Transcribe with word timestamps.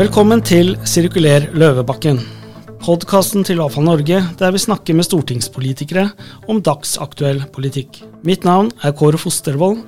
Velkommen 0.00 0.40
til 0.40 0.78
Sirkuler 0.88 1.50
Løvebakken. 1.52 2.22
Podkasten 2.80 3.42
til 3.44 3.58
Avfall 3.60 3.84
Norge, 3.84 4.22
der 4.40 4.54
vi 4.54 4.62
snakker 4.62 4.96
med 4.96 5.04
stortingspolitikere 5.04 6.06
om 6.48 6.62
dagsaktuell 6.64 7.42
politikk. 7.52 7.98
Mitt 8.24 8.46
navn 8.48 8.70
er 8.80 8.94
Kåre 8.96 9.20
Fostervold. 9.20 9.82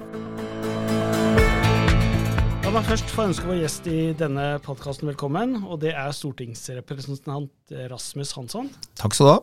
La 2.67 2.75
meg 2.75 2.85
først 2.91 3.09
få 3.15 3.25
ønske 3.31 3.49
vår 3.49 3.63
gjest 3.63 3.89
i 3.89 4.03
denne 4.21 4.51
podkasten 4.61 5.09
velkommen, 5.15 5.63
og 5.65 5.81
det 5.81 5.97
er 5.97 6.13
stortingsrepresentant 6.13 7.73
Rasmus 7.95 8.37
Hansson. 8.37 8.69
Takk 9.01 9.17
skal 9.17 9.31
du 9.31 9.33
ha. 9.33 9.41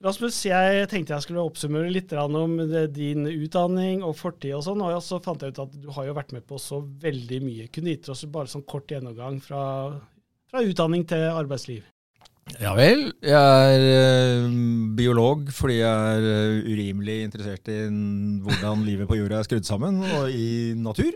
Rasmus, 0.00 0.38
jeg 0.48 0.86
tenkte 0.88 1.12
jeg 1.12 1.26
skulle 1.26 1.42
oppsummere 1.44 1.90
litt 1.92 2.12
om 2.16 2.54
din 2.88 3.26
utdanning 3.28 4.00
og 4.00 4.14
fortid 4.16 4.54
og 4.56 4.62
sånn, 4.64 4.80
og 4.80 5.02
så 5.04 5.18
fant 5.20 5.42
jeg 5.44 5.52
ut 5.52 5.60
at 5.66 5.74
du 5.76 5.90
har 5.92 6.06
jo 6.08 6.14
vært 6.16 6.32
med 6.32 6.46
på 6.48 6.56
så 6.56 6.78
veldig 7.02 7.40
mye. 7.44 7.66
Kunne 7.68 7.92
gitt 7.92 8.08
oss 8.08 8.24
bare 8.32 8.48
sånn 8.48 8.64
kort 8.64 8.88
gjennomgang 8.88 9.36
fra, 9.44 9.62
fra 10.48 10.62
utdanning 10.64 11.04
til 11.10 11.26
arbeidsliv. 11.28 11.84
Ja 12.64 12.72
vel. 12.78 13.10
Jeg 13.20 13.36
er 13.36 13.84
uh, 13.84 14.48
biolog 14.96 15.52
fordi 15.54 15.82
jeg 15.82 16.16
er 16.16 16.24
uh, 16.24 16.70
urimelig 16.72 17.18
interessert 17.26 17.68
i 17.68 17.82
hvordan 18.40 18.86
livet 18.88 19.10
på 19.10 19.20
jorda 19.20 19.42
er 19.42 19.50
skrudd 19.50 19.68
sammen, 19.68 20.00
og 20.16 20.32
i 20.32 20.72
natur 20.80 21.12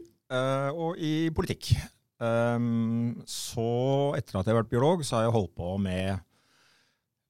og 0.74 0.98
i 0.98 1.30
politikk. 1.32 1.70
Um, 2.18 3.20
så 3.28 4.12
etter 4.18 4.38
at 4.40 4.44
jeg 4.44 4.52
har 4.52 4.62
vært 4.62 4.72
biolog, 4.72 5.04
så 5.06 5.18
har 5.18 5.28
jeg 5.28 5.36
holdt 5.36 5.52
på 5.56 5.76
med 5.80 6.20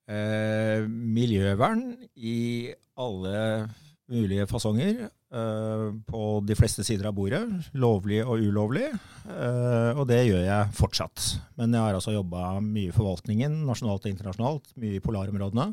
Eh, 0.04 0.84
miljøvern 0.84 1.94
i 2.20 2.68
alle 3.00 3.68
mulige 4.12 4.46
fasonger. 4.50 5.06
Eh, 5.34 5.86
på 6.06 6.24
de 6.44 6.54
fleste 6.54 6.84
sider 6.84 7.08
av 7.08 7.16
bordet. 7.16 7.40
Lovlig 7.72 8.20
og 8.22 8.42
ulovlig. 8.44 8.90
Eh, 9.24 9.92
og 9.96 10.04
det 10.10 10.20
gjør 10.28 10.44
jeg 10.44 10.74
fortsatt. 10.76 11.24
Men 11.58 11.72
jeg 11.72 11.86
har 11.86 11.96
altså 11.96 12.14
jobba 12.14 12.60
mye 12.60 12.92
i 12.92 12.94
forvaltningen, 12.94 13.62
nasjonalt 13.66 14.04
og 14.04 14.12
internasjonalt. 14.12 14.74
Mye 14.76 14.98
i 14.98 15.02
polarområdene. 15.04 15.72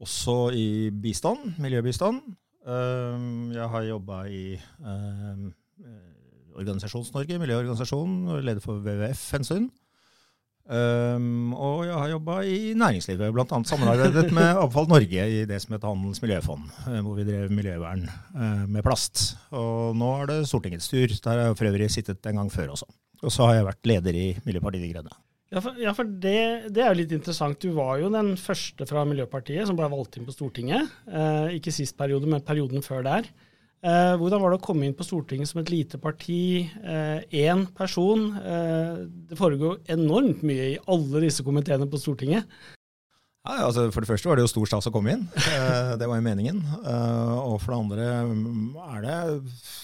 Også 0.00 0.38
i 0.56 0.88
bistand, 0.90 1.58
miljøbistand. 1.60 2.22
Jeg 2.64 3.66
har 3.72 3.82
jobba 3.84 4.22
i 4.28 4.56
Organisasjons-Norge, 6.56 7.36
miljøorganisasjon, 7.40 8.14
leder 8.44 8.64
for 8.64 8.80
WWF 8.80 9.22
en 9.36 9.44
stund. 9.44 9.70
Um, 10.70 11.50
og 11.58 11.80
jeg 11.82 11.96
har 11.98 12.10
jobba 12.12 12.36
i 12.46 12.58
næringslivet, 12.78 13.32
bl.a. 13.34 13.58
samarbeidet 13.66 14.28
med 14.36 14.52
Avfall 14.62 14.86
Norge 14.92 15.24
i 15.26 15.40
det 15.48 15.58
som 15.64 15.74
heter 15.74 15.90
Handels 15.90 16.22
miljøfond, 16.22 16.68
eh, 16.86 17.00
hvor 17.02 17.16
vi 17.18 17.24
drev 17.26 17.50
miljøvern 17.50 18.04
uh, 18.36 18.68
med 18.70 18.84
plast. 18.86 19.32
Og 19.50 19.96
nå 19.98 20.12
er 20.20 20.30
det 20.30 20.36
Stortingets 20.46 20.86
tur. 20.92 21.10
Der 21.10 21.32
har 21.32 21.50
jeg 21.50 21.58
for 21.58 21.70
øvrig 21.72 21.90
sittet 21.90 22.30
en 22.30 22.38
gang 22.38 22.52
før 22.54 22.76
også. 22.76 22.86
Og 23.24 23.34
så 23.34 23.48
har 23.48 23.58
jeg 23.58 23.66
vært 23.66 23.90
leder 23.90 24.20
i 24.20 24.28
Miljøpartiet 24.46 24.86
De 24.86 24.92
Grønne. 24.94 25.18
Ja, 25.50 25.58
for, 25.58 25.82
ja, 25.82 25.92
for 25.96 26.06
det, 26.06 26.38
det, 26.70 26.84
er 26.84 26.92
jo 26.92 27.00
litt 27.00 27.16
interessant. 27.18 27.58
Du 27.58 27.74
var 27.74 27.98
jo 27.98 28.12
den 28.14 28.36
første 28.38 28.86
fra 28.86 29.02
Miljøpartiet 29.08 29.66
som 29.66 29.78
ble 29.78 29.90
valgt 29.90 30.20
inn 30.20 30.28
på 30.28 30.36
Stortinget. 30.36 30.86
Uh, 31.10 31.50
ikke 31.56 31.74
sist 31.74 31.98
periode, 31.98 32.30
men 32.30 32.46
perioden 32.46 32.86
før 32.86 33.02
der. 33.08 33.26
Eh, 33.80 34.14
hvordan 34.20 34.42
var 34.42 34.52
det 34.52 34.58
å 34.58 34.64
komme 34.64 34.84
inn 34.84 34.96
på 34.96 35.06
Stortinget 35.06 35.48
som 35.48 35.62
et 35.62 35.70
lite 35.72 35.96
parti, 36.00 36.68
én 36.68 37.62
eh, 37.64 37.70
person? 37.76 38.26
Eh, 38.36 39.06
det 39.30 39.38
foregår 39.40 39.80
enormt 39.94 40.42
mye 40.44 40.74
i 40.74 40.82
alle 40.90 41.24
disse 41.24 41.46
komiteene 41.46 41.88
på 41.88 42.00
Stortinget. 42.00 42.44
Ja, 43.40 43.64
altså 43.70 43.86
For 43.88 44.04
det 44.04 44.10
første 44.10 44.28
var 44.28 44.36
det 44.36 44.44
jo 44.44 44.50
stor 44.52 44.68
stas 44.68 44.88
å 44.90 44.92
komme 44.92 45.14
inn. 45.14 45.22
Eh, 45.32 45.94
det 45.96 46.08
var 46.10 46.20
jo 46.20 46.26
meningen. 46.26 46.60
Eh, 46.60 47.30
og 47.40 47.56
for 47.62 47.72
det 47.72 47.78
andre 47.78 48.08
mm, 48.28 48.66
er 48.84 49.06
det 49.06 49.16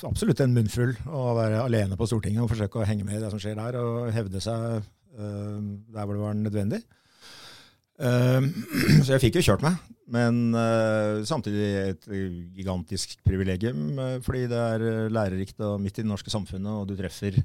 absolutt 0.04 0.42
en 0.44 0.52
munnfull 0.58 0.92
å 1.08 1.22
være 1.38 1.62
alene 1.64 1.96
på 1.96 2.08
Stortinget 2.10 2.44
og 2.44 2.52
forsøke 2.52 2.82
å 2.82 2.88
henge 2.88 3.06
med 3.08 3.16
i 3.16 3.22
det 3.24 3.32
som 3.32 3.40
skjer 3.40 3.56
der, 3.56 3.80
og 3.80 4.12
hevde 4.12 4.44
seg 4.44 4.76
eh, 4.76 5.56
der 5.96 6.04
hvor 6.04 6.12
det 6.12 6.24
var 6.26 6.36
nødvendig. 6.42 6.84
Så 7.96 9.14
jeg 9.14 9.22
fikk 9.22 9.38
jo 9.38 9.46
kjørt 9.46 9.62
meg. 9.64 9.80
Men 10.12 10.54
uh, 10.54 11.22
samtidig 11.26 11.66
et 11.80 12.04
gigantisk 12.54 13.16
privilegium, 13.26 13.88
uh, 13.98 14.18
fordi 14.22 14.44
det 14.50 14.58
er 14.60 14.84
uh, 14.84 15.06
lærerikt 15.10 15.62
og 15.66 15.80
midt 15.82 15.98
i 15.98 16.04
det 16.04 16.10
norske 16.10 16.30
samfunnet, 16.30 16.70
og 16.70 16.86
du 16.86 16.94
treffer 16.98 17.40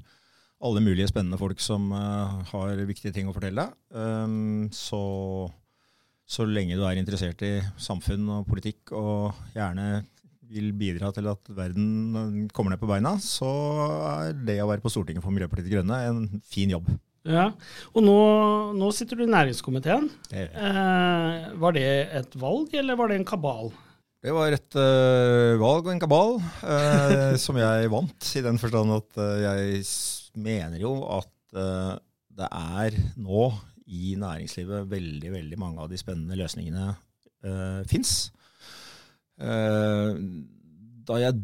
alle 0.61 0.83
mulige 0.85 1.09
spennende 1.09 1.39
folk 1.41 1.57
som 1.57 1.87
har 1.89 2.83
viktige 2.85 3.09
ting 3.15 3.25
å 3.25 3.33
fortelle. 3.33 3.63
Um, 3.89 4.67
så, 4.69 4.99
så 6.29 6.45
lenge 6.45 6.77
du 6.77 6.83
er 6.85 6.99
interessert 7.01 7.41
i 7.47 7.55
samfunn 7.81 8.29
og 8.29 8.45
politikk, 8.45 8.93
og 8.93 9.39
gjerne 9.55 10.03
vil 10.51 10.69
bidra 10.77 11.09
til 11.15 11.31
at 11.31 11.49
verden 11.57 12.45
kommer 12.53 12.75
ned 12.75 12.81
på 12.81 12.89
beina, 12.91 13.15
så 13.23 13.49
er 14.11 14.37
det 14.37 14.59
å 14.61 14.69
være 14.69 14.83
på 14.83 14.91
Stortinget 14.93 15.25
for 15.25 15.33
Miljøpartiet 15.33 15.65
De 15.65 15.79
Grønne 15.79 15.97
en 16.11 16.27
fin 16.45 16.69
jobb. 16.69 16.91
Ja, 17.27 17.51
og 17.93 18.01
nå, 18.01 18.17
nå 18.73 18.87
sitter 18.97 19.19
du 19.19 19.27
i 19.27 19.29
næringskomiteen. 19.29 20.07
Eh, 20.33 21.49
var 21.61 21.75
det 21.75 21.87
et 22.17 22.37
valg, 22.41 22.73
eller 22.73 22.97
var 22.97 23.11
det 23.11 23.19
en 23.19 23.27
kabal? 23.29 23.69
Det 24.21 24.33
var 24.33 24.53
et 24.53 24.77
uh, 24.77 25.57
valg 25.57 25.87
og 25.87 25.91
en 25.95 26.01
kabal 26.01 26.35
uh, 26.37 27.33
som 27.41 27.57
jeg 27.57 27.89
vant, 27.89 28.27
i 28.37 28.43
den 28.45 28.59
forstand 28.61 28.93
at 28.93 29.17
uh, 29.17 29.37
jeg 29.41 29.81
mener 30.37 30.77
jo 30.81 30.93
at 31.17 31.29
det 31.51 32.47
er 32.47 32.95
nå 33.19 33.47
i 33.91 34.13
næringslivet 34.15 34.85
veldig, 34.87 35.33
veldig 35.33 35.57
mange 35.59 35.81
av 35.83 35.89
de 35.91 35.97
spennende 35.99 36.37
løsningene 36.39 36.93
uh, 37.43 37.81
fins. 37.89 38.31
da 39.35 41.17
jeg 41.19 41.41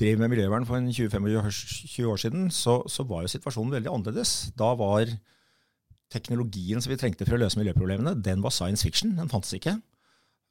drev 0.00 0.20
med 0.20 0.32
miljøvern 0.32 0.66
for 0.68 0.80
20-25 0.80 2.08
år 2.08 2.22
siden, 2.22 2.48
så, 2.54 2.80
så, 2.88 3.04
var 3.08 3.24
jo 3.24 3.32
situasjonen 3.34 3.76
veldig 3.76 3.92
annerledes. 3.92 4.50
Da 4.58 4.72
var 4.78 5.12
teknologien 6.10 6.82
som 6.82 6.92
vi 6.92 6.98
trengte 6.98 7.26
for 7.28 7.36
å 7.36 7.42
løse 7.42 7.60
miljøproblemene, 7.60 8.16
den 8.24 8.42
var 8.42 8.54
science 8.54 8.86
fiction. 8.86 9.14
Den 9.18 9.30
fantes 9.30 9.54
ikke. 9.56 9.76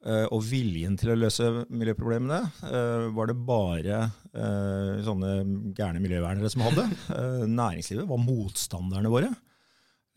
Uh, 0.00 0.24
og 0.32 0.46
viljen 0.48 0.94
til 0.96 1.10
å 1.12 1.18
løse 1.18 1.44
miljøproblemene 1.68 2.38
uh, 2.64 3.10
var 3.12 3.28
det 3.28 3.34
bare 3.44 3.98
uh, 4.32 4.94
sånne 5.04 5.32
gærne 5.76 6.00
miljøvernere 6.00 6.48
som 6.52 6.64
hadde. 6.64 6.86
næringslivet 7.60 8.08
var 8.08 8.22
motstanderne 8.24 9.12
våre. 9.12 9.32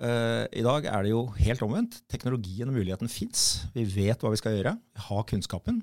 I 0.03 0.63
dag 0.65 0.87
er 0.89 1.05
det 1.05 1.11
jo 1.13 1.19
helt 1.37 1.61
omvendt. 1.63 1.99
Teknologien 2.11 2.67
og 2.67 2.75
muligheten 2.75 3.07
fins. 3.07 3.63
Vi 3.75 3.85
vet 3.87 4.19
hva 4.19 4.33
vi 4.33 4.39
skal 4.41 4.57
gjøre. 4.57 4.73
Vi 4.97 5.03
har 5.05 5.21
kunnskapen. 5.29 5.77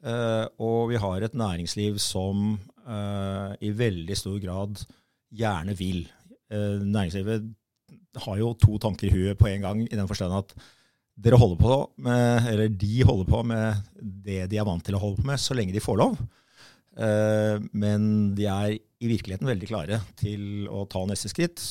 Uh, 0.00 0.46
og 0.62 0.90
vi 0.92 1.00
har 1.00 1.20
et 1.20 1.36
næringsliv 1.36 1.98
som 2.00 2.54
uh, 2.86 3.50
i 3.60 3.72
veldig 3.76 4.16
stor 4.16 4.38
grad 4.40 4.80
gjerne 5.28 5.76
vil. 5.76 6.06
Uh, 6.48 6.80
næringslivet 6.80 7.50
har 8.24 8.38
jo 8.40 8.54
to 8.58 8.78
tanker 8.80 9.08
i 9.08 9.12
huet 9.12 9.38
på 9.38 9.50
en 9.50 9.66
gang, 9.66 9.82
i 9.84 9.96
den 9.96 10.08
forstand 10.08 10.34
at 10.34 10.54
dere 11.20 11.36
holder 11.36 11.60
på 11.60 11.76
med, 12.00 12.48
eller 12.48 12.72
de 12.72 13.04
holder 13.04 13.28
på 13.28 13.42
med 13.44 13.82
det 14.00 14.46
de 14.50 14.58
er 14.58 14.66
vant 14.66 14.84
til 14.84 14.96
å 14.96 15.02
holde 15.02 15.20
på 15.20 15.28
med, 15.28 15.40
så 15.40 15.54
lenge 15.54 15.74
de 15.76 15.84
får 15.84 16.00
lov. 16.00 16.16
Men 17.00 18.02
de 18.36 18.44
er 18.44 18.74
i 18.74 19.08
virkeligheten 19.08 19.48
veldig 19.48 19.68
klare 19.70 19.98
til 20.20 20.66
å 20.68 20.82
ta 20.90 21.00
neste 21.08 21.30
skritt 21.32 21.62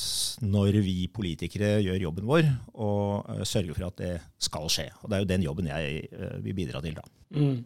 når 0.42 0.80
vi 0.82 1.04
politikere 1.14 1.76
gjør 1.84 2.02
jobben 2.08 2.26
vår 2.26 2.48
og 2.82 3.44
sørger 3.46 3.76
for 3.76 3.86
at 3.86 4.00
det 4.00 4.12
skal 4.42 4.66
skje. 4.72 4.88
Og 4.98 5.06
Det 5.06 5.16
er 5.16 5.22
jo 5.22 5.30
den 5.30 5.46
jobben 5.46 5.70
jeg 5.70 6.08
vil 6.42 6.56
bidra 6.58 6.82
til 6.82 6.98
da. 6.98 7.06
Mm. 7.38 7.60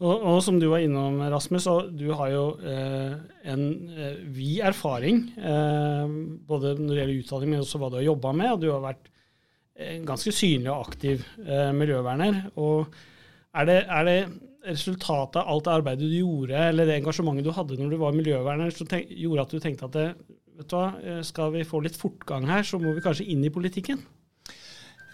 Og, 0.00 0.14
og, 0.14 0.38
som 0.44 0.56
du 0.60 0.66
var 0.70 0.80
innom, 0.80 1.20
Rasmus, 1.32 1.66
og 1.68 1.92
du 1.92 2.08
har 2.16 2.32
jo 2.32 2.44
eh, 2.64 3.16
en 3.52 3.64
eh, 3.92 4.20
vid 4.32 4.64
erfaring 4.70 5.22
eh, 5.36 6.16
både 6.48 6.74
når 6.78 6.90
det 6.94 7.00
gjelder 7.02 7.20
utdanning, 7.20 7.52
men 7.52 7.64
også 7.64 7.80
hva 7.80 7.90
du 7.92 7.98
har 8.00 8.08
jobba 8.08 8.32
med. 8.40 8.52
og 8.54 8.62
Du 8.64 8.70
har 8.72 8.84
vært 8.84 9.10
ganske 10.06 10.32
synlig 10.34 10.70
og 10.72 10.88
aktiv 10.88 11.24
eh, 11.44 11.70
miljøverner. 11.76 12.46
og 12.56 12.92
er 13.50 13.66
det, 13.66 13.78
er 13.90 14.04
det, 14.06 14.18
resultatet 14.66 15.40
av 15.40 15.48
alt 15.48 15.66
det 15.66 15.72
arbeidet 15.72 16.08
du 16.10 16.18
gjorde, 16.18 16.58
eller 16.70 16.88
det 16.88 16.98
engasjementet 17.00 17.46
du 17.46 17.52
hadde 17.56 17.78
når 17.80 17.94
du 17.94 17.98
var 18.00 18.16
miljøverner, 18.16 18.72
som 18.74 18.88
gjorde 18.90 19.46
at 19.46 19.54
du 19.54 19.62
tenkte 19.62 19.88
at 19.88 19.96
det, 19.96 20.06
vet 20.60 20.70
du 20.70 20.76
hva, 20.76 20.86
eh, 21.00 21.20
skal 21.26 21.54
vi 21.56 21.66
få 21.68 21.82
litt 21.84 21.98
fortgang 21.98 22.48
her, 22.50 22.66
så 22.66 22.80
må 22.82 22.92
vi 22.96 23.04
kanskje 23.04 23.28
inn 23.32 23.44
i 23.46 23.52
politikken? 23.52 24.02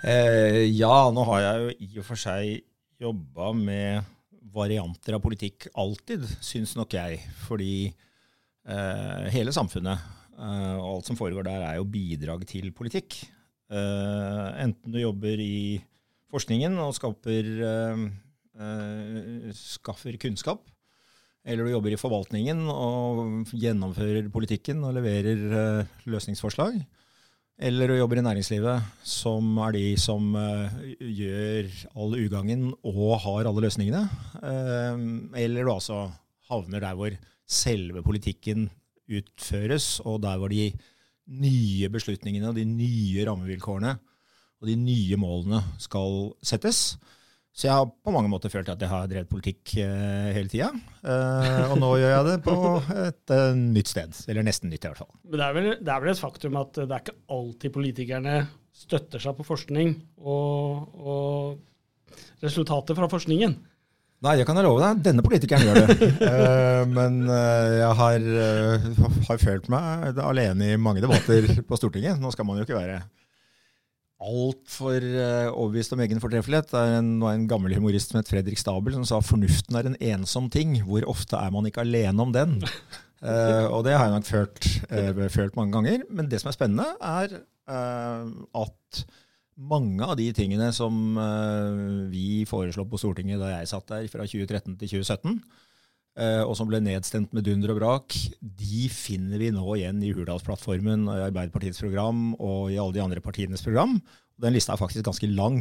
Eh, 0.06 0.64
ja, 0.76 0.96
nå 1.10 1.24
har 1.30 1.44
jeg 1.44 1.62
jo 1.62 1.76
i 1.86 2.02
og 2.02 2.08
for 2.08 2.20
seg 2.20 2.60
jobba 3.02 3.52
med 3.56 4.12
varianter 4.56 5.16
av 5.16 5.22
politikk 5.24 5.68
alltid, 5.76 6.24
syns 6.44 6.74
nok 6.78 6.96
jeg. 6.96 7.20
Fordi 7.46 7.88
eh, 7.88 9.24
hele 9.34 9.54
samfunnet 9.54 9.98
eh, 10.36 10.76
og 10.76 10.90
alt 10.90 11.10
som 11.10 11.18
foregår 11.18 11.48
der, 11.48 11.64
er 11.64 11.80
jo 11.80 11.88
bidrag 11.90 12.46
til 12.48 12.72
politikk. 12.76 13.18
Eh, 13.66 14.46
enten 14.62 14.94
du 14.94 15.00
jobber 15.00 15.42
i 15.42 15.80
forskningen 16.32 16.78
og 16.82 16.94
skaper, 16.96 17.50
eh, 17.66 18.06
eh, 18.06 18.06
skaffer 19.56 20.16
kunnskap, 20.20 20.62
eller 21.46 21.66
du 21.66 21.74
jobber 21.74 21.94
i 21.94 22.00
forvaltningen 22.00 22.64
og 22.72 23.50
gjennomfører 23.52 24.30
politikken 24.34 24.80
og 24.86 24.96
leverer 24.96 25.42
eh, 25.60 25.98
løsningsforslag 26.10 26.80
eller 27.56 27.88
du 27.88 27.96
jobber 27.96 28.20
i 28.20 28.24
næringslivet, 28.24 28.88
som 29.00 29.56
er 29.64 29.72
de 29.72 29.84
som 29.96 30.34
uh, 30.36 30.74
gjør 31.00 31.70
all 31.96 32.16
ugagnen 32.18 32.66
og 32.84 33.14
har 33.24 33.48
alle 33.48 33.64
løsningene. 33.64 34.02
Eller 35.32 35.64
du 35.64 35.72
altså 35.72 36.02
havner 36.50 36.84
der 36.84 36.98
hvor 36.98 37.16
selve 37.48 38.02
politikken 38.04 38.68
utføres, 39.08 40.02
og 40.04 40.20
der 40.26 40.36
hvor 40.36 40.52
de 40.52 40.68
nye 41.26 41.88
beslutningene 41.88 42.50
og 42.50 42.58
de 42.58 42.66
nye 42.68 43.24
rammevilkårene 43.26 43.96
og 44.60 44.68
de 44.68 44.76
nye 44.76 45.16
målene 45.16 45.62
skal 45.80 46.34
settes. 46.44 46.98
Så 47.56 47.70
jeg 47.70 47.72
har 47.72 47.86
på 47.88 48.12
mange 48.12 48.28
måter 48.28 48.52
følt 48.52 48.68
at 48.68 48.82
jeg 48.84 48.90
har 48.90 49.06
drevet 49.08 49.30
politikk 49.32 49.78
eh, 49.80 50.26
hele 50.36 50.50
tida. 50.52 50.68
Eh, 51.00 51.62
og 51.70 51.78
nå 51.80 51.94
gjør 52.02 52.12
jeg 52.12 52.26
det 52.26 52.34
på 52.44 52.56
et 53.06 53.32
eh, 53.32 53.56
nytt 53.56 53.92
sted. 53.94 54.18
Eller 54.28 54.44
nesten 54.44 54.68
nytt, 54.68 54.84
i 54.84 54.90
hvert 54.90 55.00
fall. 55.00 55.14
Men 55.24 55.40
det 55.40 55.46
er, 55.46 55.56
vel, 55.56 55.70
det 55.80 55.94
er 55.94 56.02
vel 56.04 56.12
et 56.12 56.20
faktum 56.20 56.58
at 56.60 56.76
det 56.82 56.90
er 56.90 57.00
ikke 57.00 57.16
alltid 57.38 57.74
politikerne 57.78 58.36
støtter 58.76 59.22
seg 59.24 59.38
på 59.38 59.46
forskning 59.48 59.94
og, 60.20 61.00
og 61.00 62.44
resultater 62.44 62.98
fra 62.98 63.08
forskningen. 63.08 63.56
Nei, 64.24 64.36
det 64.36 64.46
kan 64.48 64.56
jeg 64.56 64.64
love 64.64 64.80
deg. 64.80 65.02
Denne 65.04 65.24
politikeren 65.24 65.64
gjør 65.64 65.80
det. 65.80 66.08
uh, 66.24 66.82
men 66.98 67.22
uh, 67.28 67.72
jeg 67.76 67.92
har, 68.00 68.28
uh, 68.36 68.88
har, 69.28 69.40
følt 69.40 69.68
meg 69.72 70.20
alene 70.24 70.72
i 70.72 70.80
mange 70.80 71.04
debatter 71.04 71.48
på 71.64 71.78
Stortinget. 71.80 72.20
Nå 72.20 72.32
skal 72.32 72.48
man 72.48 72.60
jo 72.60 72.68
ikke 72.68 72.78
være 72.78 73.00
altfor 74.22 75.04
uh, 75.04 75.48
overbevist 75.52 75.92
om 75.92 76.00
egen 76.04 76.20
fortreffelighet. 76.22 76.70
Det 76.70 76.80
er 76.80 76.98
en, 77.00 77.10
en 77.28 77.48
gammel 77.50 77.74
humorist 77.76 78.12
som 78.12 78.20
het 78.20 78.30
Fredrik 78.30 78.60
Stabel, 78.60 78.94
som 78.96 79.04
sa 79.08 79.20
fornuften 79.24 79.76
er 79.76 79.90
en 79.90 79.98
ensom 80.14 80.48
ting. 80.52 80.78
Hvor 80.86 81.04
ofte 81.12 81.36
er 81.40 81.52
man 81.54 81.68
ikke 81.68 81.84
alene 81.84 82.24
om 82.24 82.32
den? 82.34 82.56
Uh, 83.20 83.66
og 83.74 83.84
det 83.86 83.96
har 83.96 84.08
jeg 84.08 84.16
nok 84.16 84.30
følt, 84.30 84.70
uh, 84.88 85.22
følt, 85.32 85.58
mange 85.58 85.76
ganger. 85.76 86.08
Men 86.08 86.32
det 86.32 86.40
som 86.42 86.52
er 86.52 86.58
spennende, 86.58 86.90
er 87.02 87.40
at 87.66 89.06
mange 89.58 90.06
av 90.06 90.12
de 90.14 90.28
tingene 90.30 90.68
som 90.70 91.16
vi 92.12 92.44
foreslo 92.46 92.84
på 92.86 93.00
Stortinget 93.00 93.40
da 93.42 93.48
jeg 93.56 93.70
satt 93.72 93.88
der 93.90 94.04
fra 94.12 94.22
2013 94.22 94.76
til 94.78 94.92
2017, 95.00 95.40
og 96.16 96.54
som 96.56 96.68
ble 96.70 96.80
nedstemt 96.80 97.34
med 97.36 97.44
dunder 97.44 97.74
og 97.74 97.80
brak, 97.80 98.14
de 98.40 98.86
finner 98.88 99.36
vi 99.42 99.50
nå 99.52 99.66
igjen 99.76 99.98
i 100.00 100.14
Hurdalsplattformen, 100.16 101.04
i 101.12 101.24
Arbeiderpartiets 101.26 101.82
program 101.82 102.30
og 102.38 102.70
i 102.72 102.78
alle 102.80 102.96
de 102.96 103.02
andre 103.04 103.20
partienes 103.20 103.64
program. 103.64 103.98
Den 104.40 104.56
lista 104.56 104.72
er 104.72 104.80
faktisk 104.80 105.04
ganske 105.04 105.28
lang. 105.28 105.60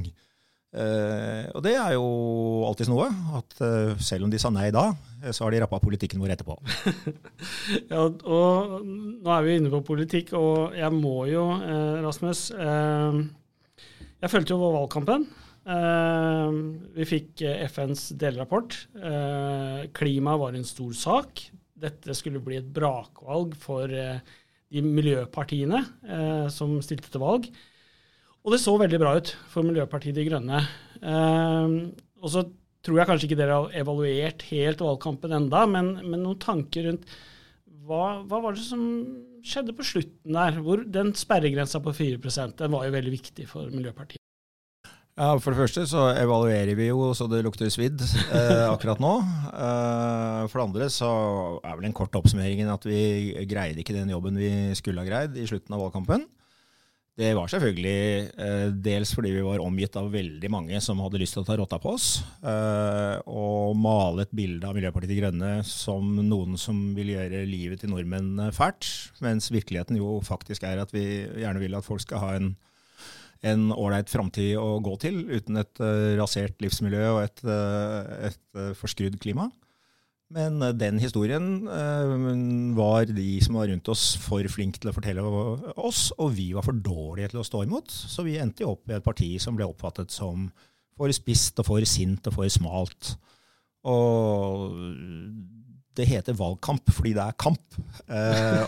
og 1.55 1.59
det 1.63 1.75
er 1.75 1.93
jo 1.95 2.07
alltids 2.67 2.87
noe. 2.91 3.09
At 3.35 3.59
selv 3.99 4.27
om 4.27 4.31
de 4.31 4.39
sa 4.39 4.51
nei 4.51 4.69
da, 4.75 4.89
så 5.31 5.43
har 5.43 5.51
de 5.51 5.61
rappa 5.63 5.79
politikken 5.83 6.23
vår 6.23 6.37
etterpå. 6.37 6.55
ja, 7.91 8.07
og 8.07 8.79
nå 8.87 9.35
er 9.35 9.43
vi 9.43 9.57
inne 9.59 9.71
på 9.75 9.83
politikk, 9.91 10.33
og 10.39 10.75
jeg 10.79 10.91
må 10.95 11.25
jo, 11.31 11.49
Rasmus 12.07 12.47
Jeg 12.55 14.31
fulgte 14.31 14.55
jo 14.55 14.63
valgkampen. 14.63 15.27
Uh, 15.65 16.53
vi 16.93 17.07
fikk 17.09 17.41
eh, 17.41 17.63
FNs 17.65 18.11
delrapport. 18.21 18.77
Uh, 18.93 19.87
klima 19.97 20.35
var 20.37 20.53
en 20.53 20.67
stor 20.67 20.93
sak. 20.97 21.47
Dette 21.75 22.13
skulle 22.17 22.41
bli 22.43 22.59
et 22.59 22.67
brakvalg 22.73 23.55
for 23.59 23.89
de 23.89 24.81
miljøpartiene 24.81 25.81
som 26.49 26.77
stilte 26.83 27.11
til 27.11 27.21
valg. 27.21 27.49
Og 28.47 28.53
det 28.53 28.61
så 28.63 28.73
veldig 28.79 28.99
bra 29.01 29.11
ut 29.19 29.33
for 29.51 29.67
Miljøpartiet 29.67 30.15
De 30.15 30.23
Grønne. 30.25 30.61
og 31.03 32.31
så 32.31 32.45
tror 32.85 33.01
jeg 33.01 33.09
kanskje 33.11 33.27
ikke 33.27 33.39
dere 33.41 33.59
har 33.59 33.77
evaluert 33.83 34.47
helt 34.53 34.81
valgkampen 34.87 35.35
enda, 35.35 35.65
men, 35.69 35.91
men 35.99 36.23
noen 36.23 36.41
tanker 36.41 36.87
rundt 36.87 37.05
hva, 37.85 38.23
hva, 38.25 38.41
var 38.47 38.55
det 38.55 38.65
som 38.65 38.83
skjedde 39.45 39.75
på 39.77 39.85
slutten 39.85 40.39
der? 40.39 40.61
Hvor 40.63 40.87
den 40.87 41.11
sperregrensa 41.17 41.83
på 41.83 41.93
4% 41.93 42.61
den 42.63 42.73
var 42.73 42.87
jo 42.87 42.95
veldig 42.95 43.17
viktig 43.19 43.51
for 43.51 43.69
Miljøpartiet. 43.73 44.24
Ja, 45.15 45.29
For 45.39 45.53
det 45.53 45.61
første 45.61 45.85
så 45.87 46.09
evaluerer 46.19 46.75
vi 46.75 46.89
jo 46.89 47.13
så 47.15 47.29
det 47.31 47.39
lukter 47.45 47.69
svidd 47.71 48.01
eh, 48.03 48.65
akkurat 48.73 48.99
nå. 48.99 49.13
Eh, 49.47 50.41
for 50.51 50.59
det 50.59 50.65
andre 50.65 50.89
så 50.91 51.11
er 51.63 51.77
vel 51.77 51.87
en 51.87 51.95
kort 51.95 52.17
oppsummeringen 52.19 52.67
at 52.73 52.83
vi 52.83 53.31
greide 53.47 53.79
ikke 53.79 53.95
den 53.95 54.11
jobben 54.11 54.35
vi 54.35 54.51
skulle 54.75 54.99
ha 54.99 55.07
greid 55.07 55.37
i 55.39 55.47
slutten 55.47 55.77
av 55.77 55.85
valgkampen. 55.85 56.25
Det 57.15 57.29
var 57.31 57.47
selvfølgelig 57.47 57.95
eh, 58.43 58.65
dels 58.83 59.13
fordi 59.15 59.31
vi 59.37 59.45
var 59.45 59.63
omgitt 59.63 59.95
av 59.95 60.11
veldig 60.11 60.51
mange 60.51 60.83
som 60.83 60.99
hadde 60.99 61.21
lyst 61.21 61.37
til 61.37 61.45
å 61.45 61.47
ta 61.47 61.55
rotta 61.61 61.79
på 61.79 61.93
oss, 61.95 62.09
eh, 62.43 63.15
og 63.23 63.71
male 63.79 64.27
et 64.27 64.35
bilde 64.35 64.67
av 64.67 64.75
Miljøpartiet 64.75 65.13
De 65.13 65.21
Grønne 65.21 65.53
som 65.63 66.11
noen 66.27 66.59
som 66.59 66.89
vil 66.97 67.13
gjøre 67.13 67.45
livet 67.47 67.85
til 67.85 67.95
nordmenn 67.95 68.49
fælt, 68.51 68.91
mens 69.23 69.47
virkeligheten 69.47 69.95
jo 70.03 70.17
faktisk 70.27 70.67
er 70.67 70.83
at 70.83 70.91
vi 70.91 71.23
gjerne 71.23 71.63
vil 71.63 71.79
at 71.79 71.87
folk 71.87 72.03
skal 72.03 72.19
ha 72.19 72.35
en 72.35 72.51
en 73.43 73.69
ålreit 73.75 74.09
framtid 74.11 74.55
å 74.59 74.79
gå 74.83 74.95
til, 75.01 75.21
uten 75.29 75.59
et 75.61 75.83
uh, 75.83 76.15
rasert 76.19 76.61
livsmiljø 76.63 77.03
og 77.11 77.21
et, 77.25 77.43
uh, 77.47 78.29
et 78.29 78.41
uh, 78.57 78.71
forskrudd 78.79 79.19
klima. 79.21 79.49
Men 80.35 80.57
den 80.73 80.97
historien 80.97 81.67
var 82.75 83.05
de 83.05 83.27
som 83.45 83.59
var 83.59 83.67
rundt 83.69 83.91
oss, 83.93 84.15
for 84.17 84.41
flinke 84.49 84.81
til 84.81 84.89
å 84.89 84.93
fortelle 84.95 85.21
oss, 85.77 86.07
og 86.17 86.33
vi 86.33 86.47
var 86.57 86.65
for 86.65 86.73
dårlige 86.73 87.29
til 87.31 87.43
å 87.43 87.45
stå 87.45 87.61
imot. 87.67 87.93
Så 87.93 88.25
vi 88.25 88.33
endte 88.41 88.65
jo 88.65 88.71
opp 88.73 88.89
i 88.89 88.95
et 88.97 89.05
parti 89.05 89.29
som 89.39 89.55
ble 89.55 89.67
oppfattet 89.69 90.09
som 90.11 90.47
for 90.97 91.13
spisst 91.13 91.61
og 91.61 91.69
for 91.69 91.85
sint 91.87 92.25
og 92.25 92.39
for 92.39 92.49
smalt. 92.51 93.13
Og 93.85 94.73
det 95.95 96.09
heter 96.09 96.41
valgkamp 96.41 96.89
fordi 96.89 97.13
det 97.15 97.29
er 97.29 97.39
kamp. 97.45 97.79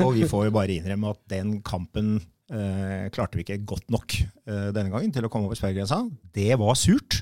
og 0.05 0.13
vi 0.13 0.29
får 0.29 0.47
jo 0.47 0.55
bare 0.61 0.77
innrømme 0.77 1.15
at 1.17 1.23
den 1.33 1.57
kampen 1.65 2.19
eh, 2.51 3.07
klarte 3.13 3.39
vi 3.39 3.45
ikke 3.45 3.61
godt 3.67 3.91
nok 3.93 4.17
eh, 4.19 4.69
denne 4.75 4.91
gangen 4.93 5.13
til 5.13 5.27
å 5.27 5.31
komme 5.31 5.49
over 5.49 5.59
sperregrensa. 5.59 6.03
Det 6.35 6.51
var 6.59 6.77
surt. 6.79 7.21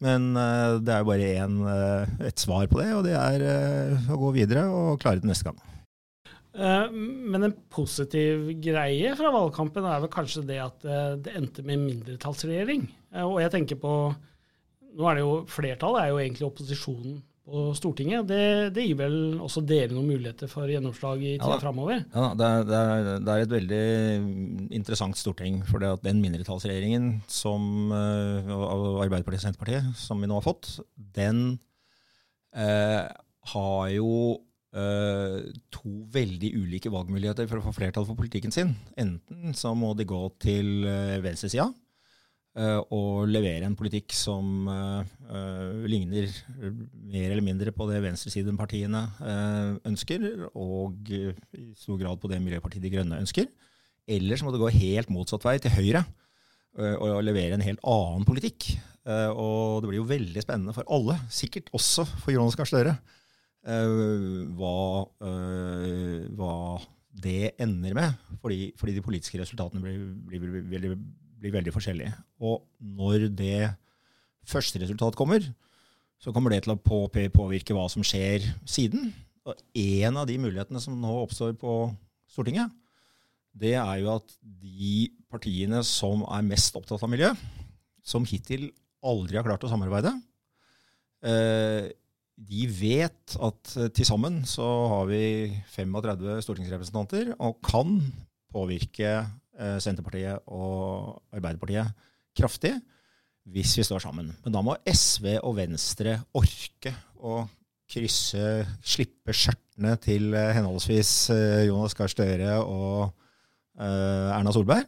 Men 0.00 0.30
eh, 0.38 0.78
det 0.80 0.94
er 0.94 1.02
jo 1.02 1.10
bare 1.10 1.32
en, 1.44 1.58
eh, 1.68 2.14
et 2.30 2.40
svar 2.40 2.68
på 2.70 2.80
det, 2.80 2.88
og 2.96 3.04
det 3.04 3.16
er 3.18 3.44
eh, 3.44 4.08
å 4.12 4.20
gå 4.20 4.32
videre 4.38 4.64
og 4.72 5.00
klare 5.02 5.20
det 5.20 5.28
neste 5.28 5.50
gang. 5.50 5.60
Eh, 6.56 6.86
men 6.90 7.46
en 7.46 7.56
positiv 7.72 8.48
greie 8.64 9.12
fra 9.18 9.32
valgkampen 9.34 9.86
er 9.86 10.00
vel 10.02 10.12
kanskje 10.12 10.46
det 10.48 10.60
at 10.64 10.88
det 11.24 11.36
endte 11.36 11.64
med 11.66 11.84
mindretallsregjering. 11.84 12.88
Og 13.26 13.40
jeg 13.42 13.54
tenker 13.56 13.80
på 13.80 13.94
Nå 14.90 15.06
er 15.06 15.20
det 15.20 15.22
jo 15.22 15.34
flertallet 15.46 16.02
er 16.02 16.08
jo 16.10 16.16
egentlig 16.18 16.46
opposisjonen 16.48 17.20
på 17.50 17.62
Stortinget. 17.76 18.26
Det, 18.28 18.42
det, 18.76 18.84
gir 18.86 18.98
vel 18.98 19.16
også 19.42 19.62
dere 19.66 19.92
noen 19.92 20.10
muligheter 20.12 20.50
for 20.50 20.70
gjennomslag 20.70 21.22
i 21.22 21.32
tida 21.34 21.56
ja, 21.56 21.62
framover? 21.62 22.04
Ja, 22.14 22.28
det 22.38 22.50
er, 22.50 22.68
det, 22.68 22.82
er, 22.82 23.08
det 23.26 23.32
er, 23.32 23.44
et 23.44 23.54
veldig 23.56 24.76
interessant 24.80 25.18
storting. 25.18 25.60
For 25.68 25.82
den 26.04 26.22
mindretallsregjeringen 26.22 27.10
som, 27.30 27.90
av 27.90 28.86
Arbeiderpartiet 29.06 29.42
og 29.42 29.46
Senterpartiet 29.48 29.90
som 29.98 30.22
vi 30.22 30.30
nå 30.30 30.38
har 30.38 30.46
fått, 30.46 30.76
den 31.18 31.42
eh, 32.54 33.04
har 33.54 33.84
jo 33.96 34.14
eh, 34.76 35.52
to 35.74 35.94
veldig 36.14 36.54
ulike 36.62 36.92
valgmuligheter 36.94 37.50
for 37.50 37.60
å 37.60 37.66
få 37.66 37.76
flertall 37.80 38.06
for 38.08 38.18
politikken 38.18 38.54
sin. 38.54 38.74
Enten 39.00 39.56
så 39.58 39.74
må 39.78 39.92
de 39.98 40.08
gå 40.08 40.24
til 40.42 40.84
venstresida 41.24 41.70
Eh, 41.70 41.79
og 42.60 43.28
levere 43.30 43.64
en 43.64 43.76
politikk 43.78 44.12
som 44.16 44.68
uh, 44.68 45.86
ligner 45.88 46.28
mer 47.10 47.30
eller 47.30 47.44
mindre 47.44 47.72
på 47.72 47.86
det 47.88 48.02
venstresidenpartiene 48.04 49.02
ønsker, 49.88 50.26
og 50.52 51.10
i 51.10 51.70
stor 51.78 52.00
grad 52.00 52.20
på 52.20 52.30
det 52.30 52.40
Miljøpartiet 52.44 52.84
De 52.84 52.92
Grønne 52.92 53.20
ønsker. 53.22 53.48
Eller 54.10 54.36
så 54.36 54.46
må 54.46 54.52
det 54.52 54.62
gå 54.62 54.72
helt 54.74 55.12
motsatt 55.12 55.46
vei, 55.46 55.56
til 55.62 55.72
høyre, 55.72 56.04
og 57.02 57.22
levere 57.26 57.56
en 57.56 57.64
helt 57.64 57.82
annen 57.86 58.26
politikk. 58.26 58.68
og 59.34 59.82
det 59.82 59.90
blir 59.90 60.00
jo 60.00 60.10
veldig 60.10 60.42
spennende 60.42 60.74
for 60.74 60.86
alle, 60.90 61.16
sikkert 61.30 61.70
også 61.76 62.04
for 62.18 62.34
Jonas 62.34 62.58
Gahr 62.58 62.68
Støre, 62.70 62.94
hva, 64.58 64.76
hva, 66.38 66.54
det 67.22 67.54
ender 67.60 67.94
med. 67.94 68.14
Fordi, 68.42 68.70
fordi 68.78 68.94
de 68.96 69.04
politiske 69.04 69.40
resultatene 69.40 69.82
blir, 69.82 69.98
blir, 70.26 70.46
blir, 70.46 70.62
blir 70.70 70.96
blir 71.40 71.54
veldig 71.54 71.72
forskjellig. 71.74 72.10
Og 72.44 72.62
når 72.80 73.28
det 73.36 73.72
første 74.48 74.80
resultat 74.82 75.16
kommer, 75.18 75.44
så 76.20 76.34
kommer 76.36 76.52
det 76.52 76.64
til 76.66 76.74
å 76.74 76.80
påvirke 76.80 77.76
hva 77.76 77.86
som 77.92 78.04
skjer 78.04 78.44
siden. 78.68 79.10
Og 79.48 79.56
en 79.80 80.20
av 80.20 80.28
de 80.28 80.36
mulighetene 80.40 80.82
som 80.82 80.98
nå 81.00 81.14
oppstår 81.22 81.56
på 81.60 81.82
Stortinget, 82.30 82.72
det 83.56 83.74
er 83.80 84.02
jo 84.02 84.12
at 84.18 84.34
de 84.62 85.08
partiene 85.32 85.80
som 85.86 86.22
er 86.28 86.44
mest 86.46 86.76
opptatt 86.78 87.02
av 87.02 87.10
miljø, 87.10 87.32
som 88.06 88.26
hittil 88.28 88.68
aldri 89.06 89.38
har 89.38 89.46
klart 89.46 89.64
å 89.64 89.70
samarbeide, 89.70 90.12
eh, 91.24 91.88
de 92.40 92.66
vet 92.72 93.34
at 93.36 93.72
til 93.96 94.06
sammen 94.08 94.40
så 94.48 94.66
har 94.94 95.08
vi 95.10 95.22
35 95.74 96.40
stortingsrepresentanter 96.46 97.34
og 97.36 97.58
kan 97.64 97.98
påvirke 98.52 99.18
Senterpartiet 99.82 100.46
og 100.48 101.20
Arbeiderpartiet 101.36 101.92
kraftig 102.36 102.74
hvis 103.50 103.72
vi 103.78 103.86
står 103.86 104.02
sammen. 104.04 104.30
Men 104.44 104.54
da 104.54 104.62
må 104.64 104.76
SV 104.86 105.38
og 105.40 105.56
Venstre 105.58 106.18
orke 106.36 106.92
å 107.18 107.42
krysse, 107.90 108.62
slippe 108.86 109.34
skjørtene 109.34 109.96
til 110.02 110.30
eh, 110.36 110.52
henholdsvis 110.54 111.12
eh, 111.34 111.66
Jonas 111.66 111.96
Gahr 111.98 112.12
Støre 112.12 112.60
og 112.62 113.10
Erna 113.80 114.52
Solberg. 114.52 114.84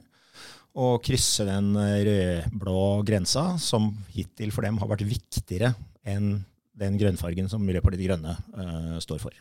Og 0.76 0.98
krysse 1.04 1.46
den 1.48 1.70
rød-blå 1.76 2.82
grensa, 3.08 3.54
som 3.60 3.90
hittil 4.12 4.52
for 4.52 4.64
dem 4.66 4.76
har 4.80 4.90
vært 4.90 5.04
viktigere 5.08 5.70
enn 6.04 6.34
den 6.76 6.98
grønnfargen 7.00 7.48
som 7.48 7.64
Miljøpartiet 7.64 8.02
De 8.02 8.08
Grønne 8.10 9.00
står 9.04 9.20
for. 9.22 9.36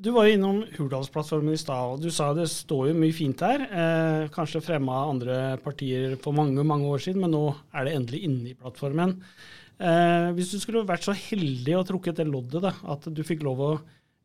Du 0.00 0.10
var 0.14 0.26
jo 0.26 0.36
innom 0.36 0.58
Hurdalsplattformen 0.78 1.54
i 1.54 1.60
stad, 1.60 1.94
og 1.94 2.02
du 2.02 2.08
sa 2.14 2.30
det 2.36 2.48
står 2.48 2.90
jo 2.90 2.98
mye 2.98 3.14
fint 3.14 3.40
der. 3.42 3.66
Eh, 3.68 4.28
kanskje 4.32 4.62
fremma 4.64 5.02
andre 5.10 5.38
partier 5.60 6.16
for 6.22 6.36
mange 6.36 6.64
mange 6.64 6.88
år 6.88 7.02
siden, 7.04 7.20
men 7.24 7.34
nå 7.36 7.44
er 7.74 7.86
det 7.86 7.96
endelig 7.98 8.22
inne 8.28 8.52
i 8.52 8.56
plattformen. 8.56 9.18
Eh, 9.80 10.30
hvis 10.36 10.54
du 10.54 10.60
skulle 10.60 10.86
vært 10.88 11.04
så 11.04 11.16
heldig 11.16 11.76
og 11.78 11.86
trukket 11.88 12.20
det 12.20 12.28
loddet, 12.28 12.64
da, 12.64 12.74
at 12.94 13.08
du 13.12 13.22
fikk 13.26 13.44
lov 13.44 13.64
å 13.64 13.72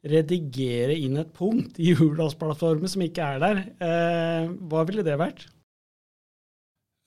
redigere 0.06 0.96
inn 0.96 1.18
et 1.20 1.34
punkt 1.36 1.80
i 1.82 1.92
Hurdalsplattformen 1.98 2.92
som 2.92 3.04
ikke 3.04 3.30
er 3.36 3.44
der, 3.44 3.62
eh, 3.84 4.50
hva 4.70 4.86
ville 4.88 5.04
det 5.04 5.20
vært? 5.20 5.48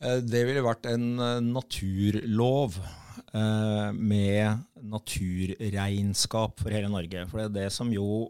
Eh, 0.04 0.20
det 0.22 0.44
ville 0.46 0.62
vært 0.62 0.87
en 0.90 1.06
eh, 1.18 1.40
naturlov 1.42 2.78
eh, 2.78 3.90
med 3.92 4.64
naturregnskap 4.78 6.60
for 6.60 6.75
hele 6.75 6.90
Norge. 6.92 7.25
For 7.30 7.42
det 7.42 7.48
er 7.48 7.56
det 7.64 7.72
som 7.75 7.90
jo 7.94 8.28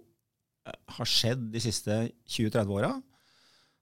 har 0.68 1.08
skjedd 1.08 1.48
de 1.52 1.62
siste 1.62 1.96
20-30 2.28 2.74
åra, 2.74 2.92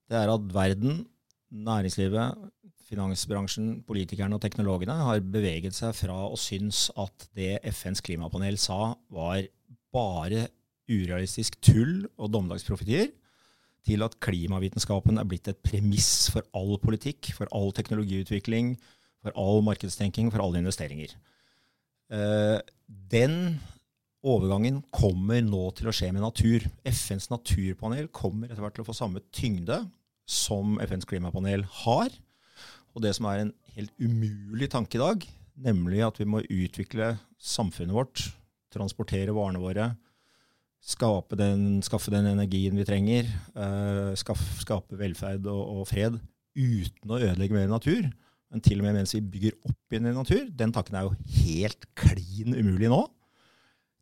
det 0.07 0.19
er 0.19 0.31
at 0.31 0.51
verden, 0.55 1.05
næringslivet, 1.51 2.51
finansbransjen, 2.87 3.81
politikerne 3.87 4.37
og 4.37 4.43
teknologene 4.45 4.95
har 5.09 5.23
beveget 5.23 5.75
seg 5.75 5.95
fra 5.99 6.19
å 6.29 6.39
synes 6.39 6.87
at 6.95 7.27
det 7.35 7.59
FNs 7.73 8.03
klimapanel 8.07 8.59
sa 8.63 8.95
var 9.11 9.43
bare 9.95 10.47
urealistisk 10.87 11.59
tull 11.65 12.05
og 12.15 12.31
dommedagsprofetier, 12.35 13.11
til 13.87 14.03
at 14.03 14.17
klimavitenskapen 14.23 15.19
er 15.21 15.27
blitt 15.31 15.49
et 15.51 15.63
premiss 15.63 16.29
for 16.35 16.47
all 16.59 16.75
politikk, 16.83 17.31
for 17.37 17.51
all 17.55 17.71
teknologiutvikling, 17.75 18.75
for 19.23 19.35
all 19.39 19.63
markedstenking, 19.67 20.31
for 20.35 20.43
alle 20.43 20.63
investeringer. 20.63 21.15
Eh, 22.11 22.59
den 22.87 23.59
overgangen 24.27 24.81
kommer 24.95 25.43
nå 25.45 25.69
til 25.79 25.91
å 25.91 25.95
skje 25.95 26.11
med 26.15 26.25
natur. 26.25 26.65
FNs 26.87 27.29
naturpanel 27.31 28.09
kommer 28.15 28.51
etter 28.51 28.65
hvert 28.65 28.77
til 28.79 28.85
å 28.85 28.89
få 28.89 28.97
samme 28.97 29.23
tyngde 29.35 29.85
som 30.27 30.81
FNs 30.83 31.07
klimapanel 31.09 31.65
har. 31.85 32.11
Og 32.97 33.05
det 33.05 33.15
som 33.17 33.29
er 33.31 33.45
en 33.45 33.55
helt 33.77 33.93
umulig 34.01 34.71
tanke 34.73 34.99
i 34.99 35.03
dag, 35.03 35.27
nemlig 35.57 36.03
at 36.07 36.19
vi 36.21 36.29
må 36.29 36.43
utvikle 36.43 37.15
samfunnet 37.39 37.95
vårt, 37.95 38.25
transportere 38.75 39.35
varene 39.37 39.63
våre, 39.63 39.91
den, 41.37 41.83
skaffe 41.83 42.13
den 42.15 42.29
energien 42.31 42.77
vi 42.79 42.87
trenger, 42.87 43.29
uh, 43.57 44.15
skaffe, 44.19 44.63
skape 44.63 44.99
velferd 44.99 45.47
og, 45.51 45.63
og, 45.81 45.89
fred 45.91 46.19
uten 46.57 47.11
å 47.11 47.19
ødelegge 47.19 47.57
mer 47.57 47.69
natur. 47.69 48.07
Men 48.53 48.63
til 48.63 48.81
og 48.81 48.87
med 48.87 49.01
mens 49.01 49.15
vi 49.17 49.21
bygger 49.21 49.57
opp 49.67 49.93
igjen 49.93 50.07
i 50.07 50.15
natur. 50.15 50.45
Den 50.55 50.73
tanken 50.73 50.97
er 50.97 51.09
jo 51.09 51.17
helt 51.43 51.89
klin 51.99 52.55
umulig 52.55 52.89
nå. 52.93 53.03